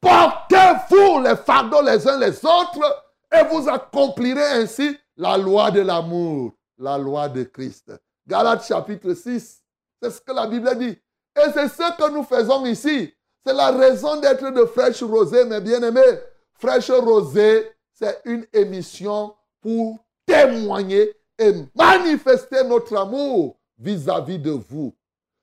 Portez-vous 0.00 1.20
les 1.20 1.36
fardeaux 1.36 1.82
les 1.82 2.06
uns 2.06 2.18
les 2.18 2.44
autres 2.44 3.05
et 3.32 3.44
vous 3.50 3.68
accomplirez 3.68 4.62
ainsi 4.62 4.96
la 5.16 5.36
loi 5.36 5.70
de 5.70 5.80
l'amour, 5.80 6.52
la 6.78 6.98
loi 6.98 7.28
de 7.28 7.44
Christ. 7.44 7.92
Galates 8.26 8.66
chapitre 8.66 9.14
6, 9.14 9.62
c'est 10.02 10.10
ce 10.10 10.20
que 10.20 10.32
la 10.32 10.46
Bible 10.46 10.76
dit. 10.78 10.98
Et 11.36 11.50
c'est 11.52 11.68
ce 11.68 11.96
que 11.96 12.10
nous 12.10 12.22
faisons 12.22 12.64
ici. 12.66 13.12
C'est 13.44 13.52
la 13.52 13.70
raison 13.70 14.18
d'être 14.20 14.50
de 14.50 14.64
Fraîche 14.66 15.02
Rosée, 15.02 15.44
mes 15.44 15.60
bien-aimés. 15.60 16.18
Fraîche 16.54 16.90
Rosée, 16.90 17.70
c'est 17.92 18.20
une 18.24 18.46
émission 18.52 19.34
pour 19.60 19.98
témoigner 20.26 21.14
et 21.38 21.52
manifester 21.74 22.64
notre 22.64 22.96
amour 22.96 23.56
vis-à-vis 23.78 24.38
-vis 24.38 24.42
de 24.42 24.50
vous. 24.50 24.94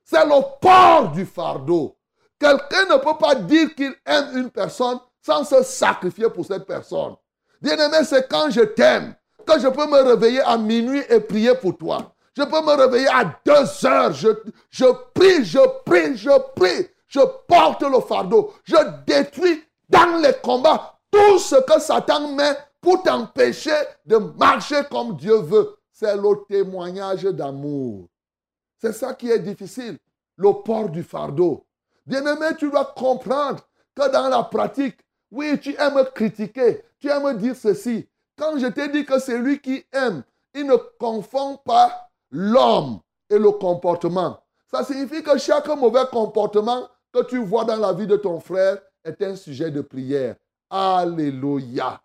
C'est 0.04 0.25
le 0.25 0.42
port 0.60 1.12
du 1.12 1.25
fardeau. 1.25 1.96
Quelqu'un 2.40 2.86
ne 2.86 2.98
peut 2.98 3.18
pas 3.18 3.36
dire 3.36 3.74
qu'il 3.75 3.96
aime 4.06 4.38
une 4.38 4.52
personne 4.52 5.00
sans 5.22 5.44
se 5.46 5.63
sacrifier 5.63 6.30
pour 6.30 6.46
cette 6.46 6.66
personne. 6.66 7.16
Bien-aimé, 7.63 8.03
c'est 8.03 8.27
quand 8.29 8.50
je 8.50 8.60
t'aime 8.60 9.15
que 9.48 9.58
je 9.58 9.70
peux 9.70 9.88
me 9.88 10.01
réveiller 10.01 10.41
à 10.41 10.58
minuit 10.58 11.01
et 11.10 11.22
prier 11.22 11.55
pour 11.55 11.77
toi. 11.77 12.13
Je 12.36 12.43
peux 12.43 12.62
me 12.62 12.75
réveiller 12.75 13.08
à 13.08 13.24
deux 13.46 13.86
heures. 13.86 14.12
Je, 14.12 14.27
je 14.70 14.86
prie, 15.13 15.46
je 15.46 15.60
prie, 15.86 16.17
je 16.17 16.29
prie. 16.55 16.89
Je 17.08 17.22
porte 17.48 17.84
le 17.84 18.01
fardeau. 18.01 18.53
Je 18.65 18.75
détruis 19.08 19.63
dans 19.88 20.17
les 20.22 20.34
combats 20.43 21.00
tout 21.10 21.39
ce 21.39 21.55
que 21.55 21.79
Satan 21.79 22.34
met 22.34 22.58
pour 22.82 23.01
t'empêcher 23.01 23.72
de 24.05 24.17
marcher 24.17 24.82
comme 24.91 25.15
Dieu 25.15 25.38
veut. 25.38 25.77
C'est 25.89 26.17
le 26.17 26.46
témoignage 26.50 27.24
d'amour. 27.24 28.10
C'est 28.82 28.93
ça 28.93 29.13
qui 29.13 29.32
est 29.32 29.39
difficile, 29.39 29.98
le 30.36 30.51
port 30.51 30.89
du 30.89 31.03
fardeau. 31.03 31.65
Bien-aimé, 32.05 32.48
tu 32.58 32.70
dois 32.70 32.93
comprendre 32.98 33.62
que 33.96 34.12
dans 34.12 34.27
la 34.27 34.43
pratique, 34.43 34.98
oui, 35.34 35.60
tu 35.60 35.75
aimes 35.80 36.06
critiquer, 36.13 36.84
tu 37.00 37.10
aimes 37.10 37.36
dire 37.38 37.56
ceci. 37.56 38.08
Quand 38.38 38.58
je 38.60 38.68
t'ai 38.68 38.88
dit 38.90 39.04
que 39.04 39.20
c'est 39.20 39.40
lui 39.40 39.60
qui 39.60 39.84
aime, 39.92 40.24
il 40.54 40.68
ne 40.68 40.75
confond 41.00 41.58
pas 41.58 42.12
l'homme 42.30 43.00
et 43.32 43.40
le 43.40 43.50
comportement. 43.50 44.40
Ça 44.72 44.84
signifie 44.84 45.24
que 45.24 45.38
chaque 45.40 45.68
mauvais 45.70 46.06
comportement 46.12 46.88
que 47.12 47.24
tu 47.24 47.44
vois 47.44 47.66
dans 47.66 47.78
la 47.78 47.94
vie 47.94 48.06
de 48.06 48.16
ton 48.16 48.40
frère 48.40 48.78
est 49.04 49.22
un 49.24 49.36
sujet 49.36 49.72
de 49.72 49.82
prière. 49.82 50.36
Alléluia. 50.70 52.00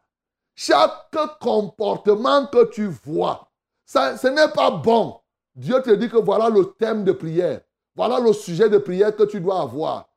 Chaque 0.54 1.14
comportement 1.38 2.47
que 2.47 2.64
tu 2.70 2.87
vois, 2.87 3.47
ça, 3.85 4.16
ce 4.16 4.28
n'est 4.28 4.49
pas 4.49 4.70
bon. 4.70 5.20
Dieu 5.54 5.82
te 5.82 5.90
dit 5.90 6.08
que 6.08 6.16
voilà 6.16 6.49
le 6.49 6.64
thème 6.78 7.04
de 7.04 7.12
prière. 7.12 7.61
Voilà 7.94 8.20
le 8.20 8.32
sujet 8.32 8.70
de 8.70 8.78
prière 8.78 9.14
que 9.14 9.25
tu 9.25 9.40
dois 9.40 9.61
avoir. 9.61 10.08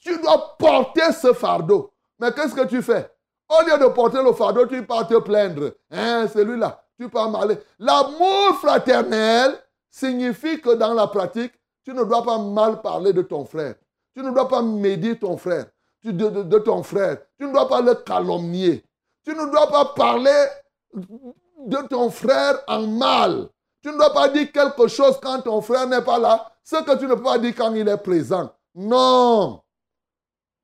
Tu 0.00 0.18
dois 0.18 0.56
porter 0.58 1.12
ce 1.12 1.34
fardeau. 1.34 1.93
Mais 2.18 2.32
qu'est-ce 2.32 2.54
que 2.54 2.66
tu 2.66 2.82
fais? 2.82 3.10
Au 3.48 3.62
lieu 3.64 3.78
de 3.78 3.86
porter 3.92 4.22
le 4.22 4.32
fardeau, 4.32 4.66
tu 4.66 4.84
pars 4.84 5.06
te 5.06 5.18
plaindre. 5.18 5.72
Hein, 5.90 6.26
celui-là, 6.32 6.82
tu 6.98 7.08
pars 7.08 7.30
mal. 7.30 7.58
L'amour 7.78 8.56
fraternel 8.60 9.54
signifie 9.90 10.60
que 10.60 10.74
dans 10.74 10.94
la 10.94 11.06
pratique, 11.06 11.52
tu 11.84 11.92
ne 11.92 12.04
dois 12.04 12.24
pas 12.24 12.38
mal 12.38 12.80
parler 12.80 13.12
de 13.12 13.22
ton 13.22 13.44
frère. 13.44 13.74
Tu 14.14 14.22
ne 14.22 14.30
dois 14.30 14.48
pas 14.48 14.62
médire 14.62 15.18
ton 15.18 15.36
frère, 15.36 15.66
de, 16.04 16.10
de, 16.42 16.58
ton 16.58 16.82
frère. 16.82 17.18
Tu 17.38 17.46
ne 17.46 17.52
dois 17.52 17.68
pas 17.68 17.80
le 17.80 17.94
calomnier. 17.94 18.84
Tu 19.24 19.34
ne 19.34 19.50
dois 19.50 19.66
pas 19.68 19.86
parler 19.86 20.46
de 20.94 21.88
ton 21.88 22.10
frère 22.10 22.60
en 22.68 22.86
mal. 22.86 23.48
Tu 23.82 23.90
ne 23.90 23.96
dois 23.96 24.14
pas 24.14 24.28
dire 24.28 24.50
quelque 24.52 24.86
chose 24.86 25.18
quand 25.20 25.42
ton 25.42 25.60
frère 25.60 25.86
n'est 25.86 26.02
pas 26.02 26.18
là, 26.18 26.52
ce 26.62 26.76
que 26.76 26.96
tu 26.96 27.06
ne 27.06 27.14
peux 27.14 27.22
pas 27.22 27.38
dire 27.38 27.54
quand 27.56 27.74
il 27.74 27.86
est 27.88 27.96
présent. 27.98 28.50
Non. 28.74 29.63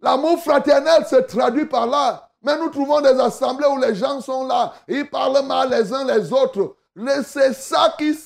L'amour 0.02 0.38
fraternel 0.38 1.06
se 1.06 1.16
traduit 1.16 1.66
par 1.66 1.86
là. 1.86 2.28
Mais 2.42 2.56
nous 2.58 2.70
trouvons 2.70 3.00
des 3.00 3.20
assemblées 3.20 3.66
où 3.66 3.78
les 3.78 3.94
gens 3.94 4.20
sont 4.20 4.46
là, 4.46 4.72
ils 4.88 5.08
parlent 5.08 5.44
mal 5.44 5.70
les 5.70 5.92
uns 5.92 6.04
les 6.04 6.32
autres. 6.32 6.74
C'est 7.22 7.52
ça 7.52 7.94
qui... 7.98 8.16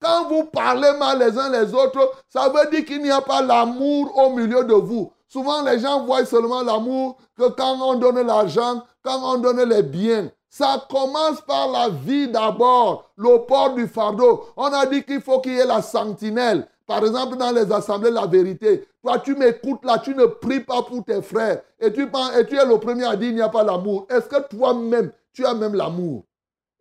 Quand 0.00 0.28
vous 0.28 0.44
parlez 0.44 0.92
mal 0.98 1.18
les 1.18 1.38
uns 1.38 1.48
les 1.48 1.74
autres, 1.74 2.12
ça 2.28 2.48
veut 2.50 2.70
dire 2.70 2.84
qu'il 2.84 3.02
n'y 3.02 3.10
a 3.10 3.22
pas 3.22 3.40
l'amour 3.40 4.16
au 4.18 4.30
milieu 4.30 4.64
de 4.64 4.74
vous. 4.74 5.10
Souvent, 5.26 5.62
les 5.62 5.80
gens 5.80 6.04
voient 6.04 6.26
seulement 6.26 6.62
l'amour 6.62 7.16
que 7.36 7.48
quand 7.48 7.80
on 7.80 7.94
donne 7.94 8.20
l'argent, 8.26 8.82
quand 9.02 9.20
on 9.22 9.38
donne 9.38 9.68
les 9.68 9.82
biens. 9.82 10.30
Ça 10.48 10.86
commence 10.88 11.40
par 11.40 11.68
la 11.72 11.88
vie 11.88 12.28
d'abord, 12.28 13.10
le 13.16 13.38
port 13.44 13.74
du 13.74 13.88
fardeau. 13.88 14.44
On 14.56 14.66
a 14.66 14.86
dit 14.86 15.02
qu'il 15.02 15.20
faut 15.20 15.40
qu'il 15.40 15.54
y 15.54 15.58
ait 15.58 15.66
la 15.66 15.82
sentinelle. 15.82 16.68
Par 16.86 17.04
exemple, 17.04 17.36
dans 17.36 17.50
les 17.50 17.70
assemblées, 17.72 18.10
la 18.10 18.26
vérité. 18.26 18.86
Toi, 19.02 19.18
tu 19.18 19.34
m'écoutes 19.34 19.84
là, 19.84 19.98
tu 19.98 20.14
ne 20.14 20.26
pries 20.26 20.60
pas 20.60 20.82
pour 20.82 21.02
tes 21.04 21.22
frères. 21.22 21.62
Et 21.80 21.92
tu, 21.92 22.02
es 22.02 22.04
le 22.04 22.78
premier 22.78 23.04
à 23.04 23.16
dire 23.16 23.28
qu'il 23.28 23.36
n'y 23.36 23.40
a 23.40 23.48
pas 23.48 23.64
l'amour. 23.64 24.06
Est-ce 24.10 24.28
que 24.28 24.48
toi-même, 24.48 25.10
tu 25.32 25.46
as 25.46 25.54
même 25.54 25.74
l'amour? 25.74 26.24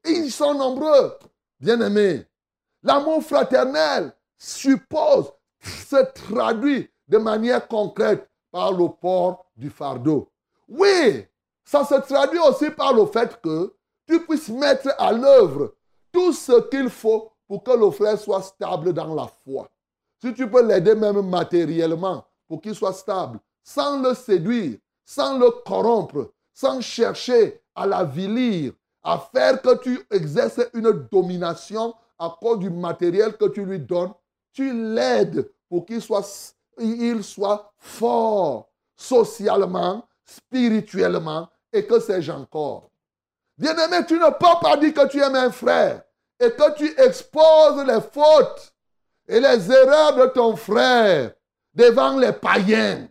Ils 0.06 0.30
sont 0.30 0.54
nombreux, 0.54 1.14
bien-aimés. 1.60 2.26
L'amour 2.84 3.24
fraternel 3.24 4.14
suppose, 4.38 5.32
se 5.62 6.04
traduit 6.14 6.90
de 7.08 7.18
manière 7.18 7.66
concrète 7.68 8.30
par 8.52 8.74
le 8.74 8.90
port 8.90 9.46
du 9.56 9.70
fardeau. 9.70 10.30
Oui, 10.68 11.26
ça 11.64 11.86
se 11.86 11.96
traduit 11.96 12.40
aussi 12.40 12.70
par 12.72 12.94
le 12.94 13.06
fait 13.06 13.40
que 13.42 13.74
tu 14.06 14.20
puisses 14.26 14.50
mettre 14.50 14.94
à 14.98 15.14
l'œuvre 15.14 15.74
tout 16.12 16.34
ce 16.34 16.68
qu'il 16.70 16.90
faut 16.90 17.32
pour 17.48 17.64
que 17.64 17.72
le 17.72 17.90
frère 17.92 18.20
soit 18.20 18.42
stable 18.42 18.92
dans 18.92 19.16
la 19.16 19.28
foi. 19.46 19.70
Si 20.24 20.34
tu 20.34 20.50
peux 20.50 20.66
l'aider 20.66 20.96
même 20.96 21.22
matériellement 21.28 22.26
pour 22.48 22.62
qu'il 22.62 22.74
soit 22.74 22.94
stable, 22.94 23.42
sans 23.62 24.02
le 24.02 24.14
séduire, 24.14 24.78
sans 25.04 25.38
le 25.38 25.52
corrompre, 25.66 26.32
sans 26.54 26.80
chercher 26.80 27.62
à 27.76 27.86
l'avilir, 27.86 28.72
à 29.04 29.18
faire 29.18 29.62
que 29.62 29.78
tu 29.80 30.00
exerces 30.10 30.62
une 30.74 31.08
domination 31.12 31.94
à 32.18 32.34
cause 32.40 32.60
du 32.60 32.70
matériel 32.70 33.36
que 33.36 33.50
tu 33.50 33.66
lui 33.66 33.80
donnes, 33.80 34.14
tu 34.54 34.72
l'aides 34.72 35.52
pour 35.68 35.86
qu'il 35.86 36.02
soit, 36.02 37.74
fort 37.78 38.70
socialement, 38.96 40.08
spirituellement 40.24 41.50
et 41.74 41.86
que 41.86 42.00
sais-je 42.00 42.32
encore. 42.32 42.90
Bien-aimé, 43.58 44.06
tu 44.08 44.14
ne 44.14 44.32
peux 44.32 44.62
pas 44.62 44.78
dire 44.78 44.94
que 44.94 45.06
tu 45.10 45.20
aimes 45.20 45.36
un 45.36 45.52
frère 45.52 46.02
et 46.40 46.50
que 46.50 46.76
tu 46.78 46.98
exposes 46.98 47.86
les 47.86 48.00
fautes 48.00 48.73
et 49.28 49.40
les 49.40 49.72
erreurs 49.72 50.16
de 50.16 50.26
ton 50.28 50.56
frère 50.56 51.34
devant 51.74 52.18
les 52.18 52.34
païens. 52.34 53.08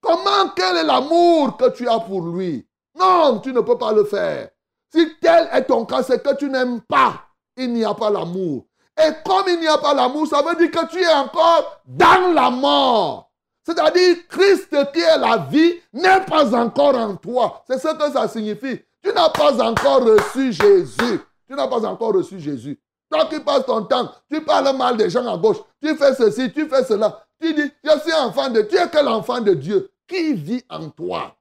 Comment, 0.00 0.50
quel 0.56 0.78
est 0.78 0.84
l'amour 0.84 1.56
que 1.56 1.70
tu 1.70 1.88
as 1.88 2.00
pour 2.00 2.22
lui? 2.22 2.66
Non, 2.98 3.40
tu 3.40 3.52
ne 3.52 3.60
peux 3.60 3.78
pas 3.78 3.92
le 3.92 4.04
faire. 4.04 4.50
Si 4.92 5.16
tel 5.20 5.48
est 5.52 5.64
ton 5.64 5.86
cas, 5.86 6.02
c'est 6.02 6.22
que 6.22 6.34
tu 6.36 6.50
n'aimes 6.50 6.80
pas. 6.82 7.22
Il 7.56 7.72
n'y 7.72 7.84
a 7.84 7.94
pas 7.94 8.10
l'amour. 8.10 8.66
Et 8.98 9.10
comme 9.24 9.48
il 9.48 9.60
n'y 9.60 9.68
a 9.68 9.78
pas 9.78 9.94
l'amour, 9.94 10.26
ça 10.26 10.42
veut 10.42 10.56
dire 10.56 10.70
que 10.70 10.86
tu 10.90 11.00
es 11.02 11.12
encore 11.12 11.80
dans 11.86 12.32
la 12.34 12.50
mort. 12.50 13.30
C'est-à-dire, 13.64 14.16
Christ 14.28 14.70
qui 14.92 15.00
est 15.00 15.18
la 15.18 15.36
vie 15.48 15.80
n'est 15.92 16.24
pas 16.26 16.54
encore 16.54 16.96
en 16.96 17.14
toi. 17.16 17.62
C'est 17.66 17.78
ce 17.78 17.94
que 17.94 18.12
ça 18.12 18.26
signifie. 18.28 18.80
Tu 19.02 19.12
n'as 19.12 19.30
pas 19.30 19.62
encore 19.62 20.04
reçu 20.04 20.52
Jésus. 20.52 21.20
Tu 21.46 21.54
n'as 21.54 21.68
pas 21.68 21.86
encore 21.86 22.14
reçu 22.14 22.40
Jésus. 22.40 22.78
Toi 23.12 23.26
qui 23.26 23.40
passes 23.40 23.66
ton 23.66 23.84
temps, 23.84 24.10
tu 24.30 24.42
parles 24.42 24.74
mal 24.74 24.96
des 24.96 25.10
gens 25.10 25.26
à 25.26 25.36
gauche, 25.36 25.58
tu 25.82 25.94
fais 25.96 26.14
ceci, 26.14 26.50
tu 26.50 26.66
fais 26.66 26.82
cela. 26.82 27.22
Tu 27.38 27.52
dis, 27.52 27.70
je 27.84 28.00
suis 28.00 28.12
enfant 28.14 28.48
de 28.48 28.62
Dieu. 28.62 28.68
Tu 28.70 28.76
es 28.76 28.88
quel 28.90 29.06
enfant 29.06 29.40
de 29.40 29.52
Dieu? 29.52 29.90
Qui 30.08 30.32
vit 30.32 30.64
en 30.70 30.88
toi? 30.88 31.36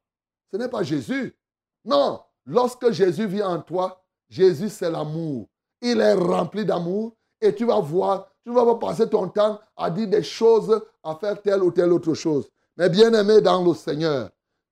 Ce 0.52 0.58
n'est 0.58 0.68
pas 0.68 0.84
Jésus. 0.84 1.34
Non, 1.86 2.20
lorsque 2.46 2.92
Jésus 2.92 3.26
vit 3.26 3.42
en 3.42 3.62
toi, 3.62 4.04
Jésus 4.28 4.68
c'est 4.68 4.92
l'amour. 4.92 5.48
Il 5.82 6.02
est 6.02 6.14
rempli 6.14 6.66
d'amour 6.66 7.16
et 7.40 7.56
tu 7.56 7.64
vas 7.66 7.80
voir, 7.80 8.28
tu 8.46 8.52
vas 8.52 8.66
pas 8.66 8.88
passer 8.88 9.10
ton 9.10 9.30
temps 9.30 9.58
à 9.78 9.90
dire 9.90 10.10
des 10.10 10.24
choses, 10.24 10.82
à 11.02 11.16
faire 11.16 11.42
telle 11.42 11.64
ou 11.64 11.72
telle 11.72 11.94
autre 11.94 12.14
chose. 12.14 12.50
Mais 12.76 12.90
bien 12.90 13.14
aimé 13.14 13.40
dans 13.40 13.64
le 13.64 13.74
Seigneur, 13.74 14.30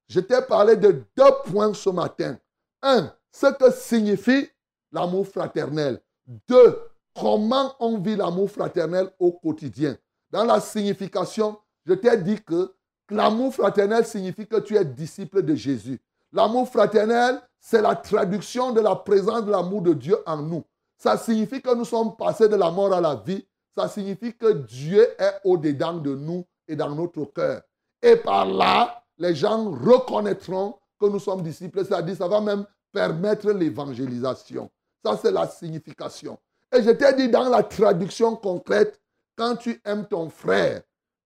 je 0.09 0.19
t'ai 0.19 0.41
parlé 0.41 0.75
de 0.75 1.03
deux 1.15 1.31
points 1.45 1.73
ce 1.73 1.91
matin. 1.91 2.38
Un, 2.81 3.09
ce 3.31 3.47
que 3.53 3.71
signifie 3.71 4.49
l'amour 4.91 5.25
fraternel. 5.27 6.01
Deux, 6.47 6.79
comment 7.15 7.73
on 7.79 7.97
vit 7.97 8.15
l'amour 8.15 8.49
fraternel 8.49 9.09
au 9.19 9.31
quotidien. 9.31 9.97
Dans 10.31 10.45
la 10.45 10.59
signification, 10.61 11.57
je 11.85 11.93
t'ai 11.93 12.15
dit 12.17 12.39
que 12.41 12.73
l'amour 13.09 13.53
fraternel 13.53 14.05
signifie 14.05 14.47
que 14.47 14.59
tu 14.59 14.77
es 14.77 14.85
disciple 14.85 15.41
de 15.41 15.55
Jésus. 15.55 15.99
L'amour 16.31 16.69
fraternel 16.69 17.41
c'est 17.59 17.81
la 17.81 17.95
traduction 17.95 18.71
de 18.71 18.79
la 18.79 18.95
présence 18.95 19.45
de 19.45 19.51
l'amour 19.51 19.81
de 19.81 19.93
Dieu 19.93 20.17
en 20.25 20.37
nous. 20.37 20.63
Ça 20.97 21.17
signifie 21.17 21.61
que 21.61 21.73
nous 21.75 21.85
sommes 21.85 22.15
passés 22.15 22.47
de 22.47 22.55
la 22.55 22.71
mort 22.71 22.93
à 22.93 23.01
la 23.01 23.15
vie. 23.15 23.45
Ça 23.75 23.87
signifie 23.87 24.33
que 24.35 24.51
Dieu 24.51 25.07
est 25.17 25.35
au-dedans 25.43 25.93
de 25.93 26.15
nous 26.15 26.45
et 26.67 26.75
dans 26.75 26.93
notre 26.93 27.25
cœur. 27.25 27.61
Et 28.01 28.15
par 28.15 28.45
là, 28.45 29.03
les 29.17 29.35
gens 29.35 29.71
reconnaîtront 29.71 30.75
que 30.99 31.05
nous 31.07 31.19
sommes 31.19 31.41
disciples. 31.41 31.85
C'est-à-dire, 31.85 32.15
ça 32.15 32.27
va 32.27 32.41
même 32.41 32.65
permettre 32.91 33.51
l'évangélisation. 33.51 34.69
Ça, 35.03 35.17
c'est 35.21 35.31
la 35.31 35.47
signification. 35.47 36.38
Et 36.71 36.83
je 36.83 36.91
t'ai 36.91 37.13
dit 37.13 37.29
dans 37.29 37.49
la 37.49 37.63
traduction 37.63 38.35
concrète, 38.35 38.99
quand 39.38 39.55
tu 39.55 39.81
aimes 39.85 40.05
ton 40.07 40.29
frère, 40.29 40.81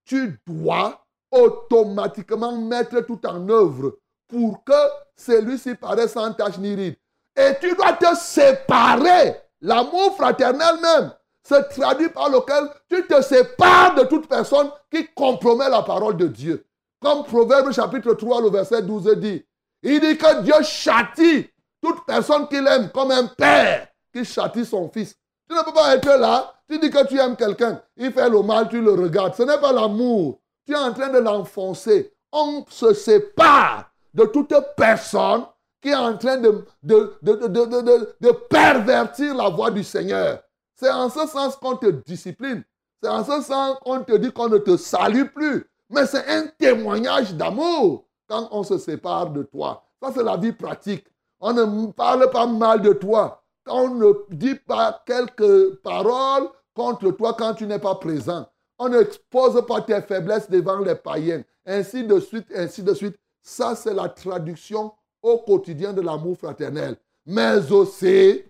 tu 0.05 0.39
dois 0.45 1.05
automatiquement 1.31 2.55
mettre 2.55 3.01
tout 3.01 3.25
en 3.25 3.49
œuvre 3.49 3.97
pour 4.27 4.63
que 4.63 4.73
celui-ci 5.15 5.75
paraisse 5.75 6.13
sans 6.13 6.33
tache 6.33 6.57
ni 6.59 6.75
ride. 6.75 6.95
Et 7.35 7.53
tu 7.59 7.75
dois 7.75 7.93
te 7.93 8.15
séparer. 8.15 9.35
L'amour 9.61 10.15
fraternel 10.15 10.75
même 10.81 11.11
se 11.43 11.55
traduit 11.73 12.09
par 12.09 12.29
lequel 12.29 12.69
tu 12.89 13.05
te 13.07 13.21
sépares 13.21 13.95
de 13.95 14.03
toute 14.03 14.27
personne 14.27 14.69
qui 14.91 15.07
compromet 15.15 15.69
la 15.69 15.81
parole 15.81 16.17
de 16.17 16.27
Dieu. 16.27 16.65
Comme 17.01 17.23
Proverbe 17.23 17.71
chapitre 17.71 18.13
3, 18.13 18.41
le 18.41 18.49
verset 18.49 18.81
12 18.81 19.17
dit, 19.17 19.45
il 19.81 19.99
dit 19.99 20.17
que 20.17 20.41
Dieu 20.41 20.53
châtie 20.63 21.49
toute 21.83 22.05
personne 22.05 22.47
qu'il 22.47 22.65
aime 22.65 22.89
comme 22.91 23.11
un 23.11 23.27
père 23.27 23.87
qui 24.13 24.23
châtie 24.23 24.65
son 24.65 24.89
fils. 24.89 25.15
Tu 25.49 25.55
ne 25.55 25.61
peux 25.63 25.73
pas 25.73 25.95
être 25.95 26.17
là, 26.17 26.53
tu 26.69 26.79
dis 26.79 26.89
que 26.89 27.05
tu 27.05 27.19
aimes 27.19 27.35
quelqu'un, 27.35 27.81
il 27.97 28.11
fait 28.13 28.29
le 28.29 28.41
mal, 28.41 28.69
tu 28.69 28.81
le 28.81 28.93
regardes. 28.93 29.35
Ce 29.35 29.43
n'est 29.43 29.59
pas 29.59 29.73
l'amour. 29.73 30.39
Tu 30.65 30.73
es 30.73 30.77
en 30.77 30.93
train 30.93 31.09
de 31.09 31.19
l'enfoncer. 31.19 32.13
On 32.31 32.63
se 32.69 32.93
sépare 32.93 33.91
de 34.13 34.23
toute 34.25 34.53
personne 34.77 35.43
qui 35.81 35.89
est 35.89 35.95
en 35.95 36.17
train 36.17 36.37
de, 36.37 36.65
de, 36.81 37.17
de, 37.21 38.15
de 38.21 38.31
pervertir 38.49 39.35
la 39.35 39.49
voix 39.49 39.69
du 39.69 39.83
Seigneur. 39.83 40.39
C'est 40.75 40.89
en 40.89 41.09
ce 41.09 41.27
sens 41.27 41.57
qu'on 41.57 41.75
te 41.75 41.87
discipline. 41.87 42.63
C'est 43.01 43.09
en 43.09 43.25
ce 43.25 43.41
sens 43.41 43.77
qu'on 43.81 43.99
te 44.01 44.13
dit 44.13 44.31
qu'on 44.31 44.47
ne 44.47 44.57
te 44.57 44.77
salue 44.77 45.25
plus. 45.25 45.69
Mais 45.89 46.05
c'est 46.05 46.25
un 46.29 46.47
témoignage 46.47 47.33
d'amour 47.33 48.05
quand 48.27 48.47
on 48.51 48.63
se 48.63 48.77
sépare 48.77 49.29
de 49.31 49.43
toi. 49.43 49.83
Ça, 50.01 50.11
c'est 50.15 50.23
la 50.23 50.37
vie 50.37 50.53
pratique. 50.53 51.05
On 51.45 51.51
ne 51.51 51.91
parle 51.91 52.31
pas 52.31 52.47
mal 52.47 52.81
de 52.81 52.93
toi. 52.93 53.43
On 53.67 53.89
ne 53.89 54.13
dit 54.29 54.55
pas 54.55 55.03
quelques 55.05 55.75
paroles 55.81 56.47
contre 56.73 57.11
toi 57.11 57.35
quand 57.37 57.53
tu 57.55 57.67
n'es 57.67 57.79
pas 57.79 57.95
présent. 57.95 58.47
On 58.79 58.87
n'expose 58.87 59.61
pas 59.67 59.81
tes 59.81 60.01
faiblesses 60.03 60.49
devant 60.49 60.79
les 60.79 60.95
païens. 60.95 61.43
Ainsi 61.65 62.05
de 62.05 62.17
suite, 62.21 62.47
ainsi 62.55 62.81
de 62.81 62.93
suite. 62.93 63.17
Ça, 63.41 63.75
c'est 63.75 63.93
la 63.93 64.07
traduction 64.07 64.93
au 65.21 65.39
quotidien 65.39 65.91
de 65.91 65.99
l'amour 65.99 66.37
fraternel. 66.37 66.95
Mais 67.25 67.69
aussi, 67.73 68.41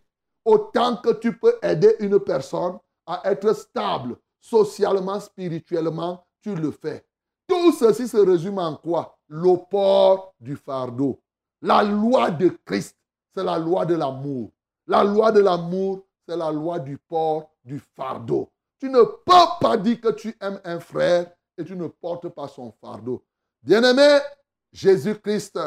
autant 0.45 0.97
que 0.97 1.13
tu 1.13 1.35
peux 1.35 1.55
aider 1.63 1.95
une 1.99 2.19
personne 2.19 2.77
à 3.07 3.21
être 3.25 3.53
stable 3.55 4.17
socialement, 4.39 5.19
spirituellement, 5.19 6.23
tu 6.43 6.53
le 6.53 6.69
fais. 6.69 7.03
Tout 7.47 7.71
ceci 7.71 8.07
se 8.07 8.17
résume 8.17 8.59
en 8.59 8.75
quoi? 8.75 9.17
Le 9.27 9.57
port 9.67 10.35
du 10.39 10.55
fardeau. 10.55 11.22
La 11.63 11.81
loi 11.81 12.29
de 12.29 12.49
Christ, 12.65 12.97
c'est 13.33 13.43
la 13.43 13.57
loi 13.57 13.85
de 13.85 13.95
l'amour. 13.95 14.51
La 14.85 15.01
loi 15.01 15.31
de 15.31 15.39
l'amour, 15.39 16.03
c'est 16.27 16.35
la 16.35 16.51
loi 16.51 16.77
du 16.77 16.97
port 16.97 17.51
du 17.63 17.79
fardeau. 17.95 18.51
Tu 18.81 18.89
ne 18.89 19.01
peux 19.01 19.47
pas 19.61 19.77
dire 19.77 20.01
que 20.01 20.11
tu 20.11 20.35
aimes 20.41 20.59
un 20.65 20.81
frère 20.81 21.31
et 21.57 21.63
tu 21.63 21.77
ne 21.77 21.87
portes 21.87 22.27
pas 22.27 22.49
son 22.49 22.73
fardeau. 22.81 23.23
Bien-aimé, 23.61 24.19
Jésus-Christ 24.73 25.57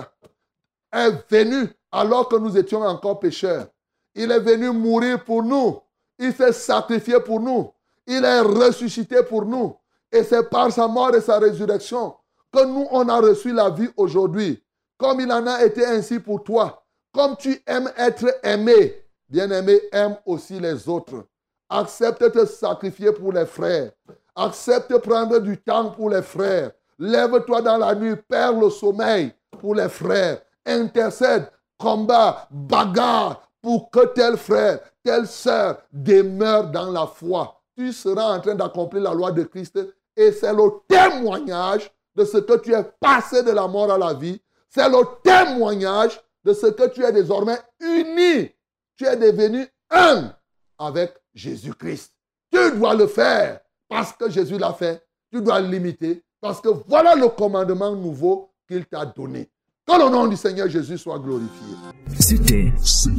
est 0.93 1.31
venu 1.31 1.71
alors 1.91 2.29
que 2.29 2.37
nous 2.37 2.59
étions 2.59 2.83
encore 2.83 3.19
pécheurs. 3.19 3.69
Il 4.15 4.31
est 4.31 4.41
venu 4.41 4.73
mourir 4.73 5.25
pour 5.25 5.43
nous. 5.43 5.81
Il 6.19 6.35
s'est 6.35 6.53
sacrifié 6.53 7.21
pour 7.21 7.41
nous. 7.41 7.73
Il 8.07 8.23
est 8.23 8.41
ressuscité 8.41 9.23
pour 9.23 9.47
nous. 9.47 9.75
Et 10.13 10.23
c'est 10.23 10.51
par 10.51 10.71
sa 10.71 10.87
mort 10.89 11.15
et 11.15 11.23
sa 11.23 11.39
résurrection 11.39 12.15
que 12.53 12.67
nous, 12.67 12.87
on 12.91 13.09
a 13.09 13.19
reçu 13.19 13.51
la 13.55 13.71
vie 13.71 13.89
aujourd'hui. 13.97 14.63
Comme 14.99 15.21
il 15.21 15.31
en 15.31 15.47
a 15.47 15.65
été 15.65 15.85
ainsi 15.85 16.19
pour 16.19 16.43
toi. 16.43 16.83
Comme 17.13 17.37
tu 17.37 17.63
aimes 17.67 17.91
être 17.97 18.39
aimé, 18.43 19.05
bien-aimé, 19.29 19.81
aime 19.93 20.17
aussi 20.27 20.61
les 20.61 20.89
autres. 20.89 21.27
Accepte 21.69 22.23
de 22.23 22.29
te 22.29 22.47
sacrifier 22.47 23.13
pour 23.13 23.33
les 23.33 23.47
frères. 23.47 23.91
Accepte 24.35 24.91
de 24.91 24.99
prendre 24.99 25.39
du 25.39 25.59
temps 25.59 25.91
pour 25.91 26.11
les 26.11 26.23
frères. 26.23 26.73
Lève-toi 26.99 27.63
dans 27.63 27.79
la 27.79 27.95
nuit, 27.95 28.17
perds 28.17 28.59
le 28.59 28.71
sommeil 28.71 29.33
pour 29.61 29.75
les 29.75 29.89
frères. 29.89 30.41
Intercède, 30.65 31.51
combat, 31.79 32.47
bagarre 32.51 33.43
pour 33.61 33.91
que 33.91 34.07
tel 34.07 34.37
frère, 34.37 34.79
telle 35.03 35.27
sœur 35.27 35.79
demeure 35.93 36.71
dans 36.71 36.91
la 36.91 37.07
foi. 37.07 37.61
Tu 37.77 37.93
seras 37.93 38.37
en 38.37 38.41
train 38.41 38.55
d'accomplir 38.55 39.03
la 39.03 39.13
loi 39.13 39.33
de 39.33 39.43
Christ 39.43 39.79
et 40.17 40.33
c'est 40.33 40.53
le 40.53 40.71
témoignage 40.89 41.91
de 42.15 42.25
ce 42.25 42.39
que 42.39 42.59
tu 42.59 42.73
es 42.73 42.83
passé 43.01 43.43
de 43.43 43.51
la 43.51 43.67
mort 43.69 43.91
à 43.93 43.99
la 43.99 44.15
vie. 44.15 44.41
C'est 44.69 44.89
le 44.89 45.03
témoignage 45.23 46.21
de 46.45 46.53
ce 46.53 46.67
que 46.67 46.89
tu 46.93 47.05
es 47.05 47.13
désormais 47.13 47.59
uni. 47.81 48.51
Tu 48.97 49.05
es 49.07 49.17
devenu 49.17 49.67
un 49.91 50.33
avec 50.79 51.15
Jésus-Christ. 51.35 52.13
Tu 52.53 52.73
dois 52.77 52.95
le 52.95 53.07
faire 53.07 53.61
parce 53.89 54.13
que 54.13 54.31
Jésus 54.31 54.59
l'a 54.59 54.73
fait. 54.73 55.03
Tu 55.33 55.41
dois 55.41 55.61
l'imiter 55.61 56.23
parce 56.41 56.61
que 56.61 56.69
voilà 56.87 57.15
le 57.15 57.29
commandement 57.29 57.95
nouveau 57.95 58.53
qu'il 58.69 58.85
t'a 58.87 59.05
donné. 59.07 59.51
Que 59.87 59.93
le 59.93 60.11
nom 60.11 60.27
du 60.27 60.37
Seigneur 60.37 60.69
Jésus 60.69 60.99
soit 60.99 61.19
glorifié. 61.19 61.77
C'était, 62.19 62.73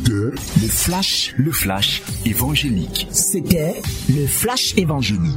le 0.09 0.35
flash, 0.67 1.33
le 1.37 1.51
flash 1.51 2.03
évangélique. 2.25 3.07
C'était 3.09 3.81
le 4.09 4.27
flash 4.27 4.75
évangélique. 4.77 5.35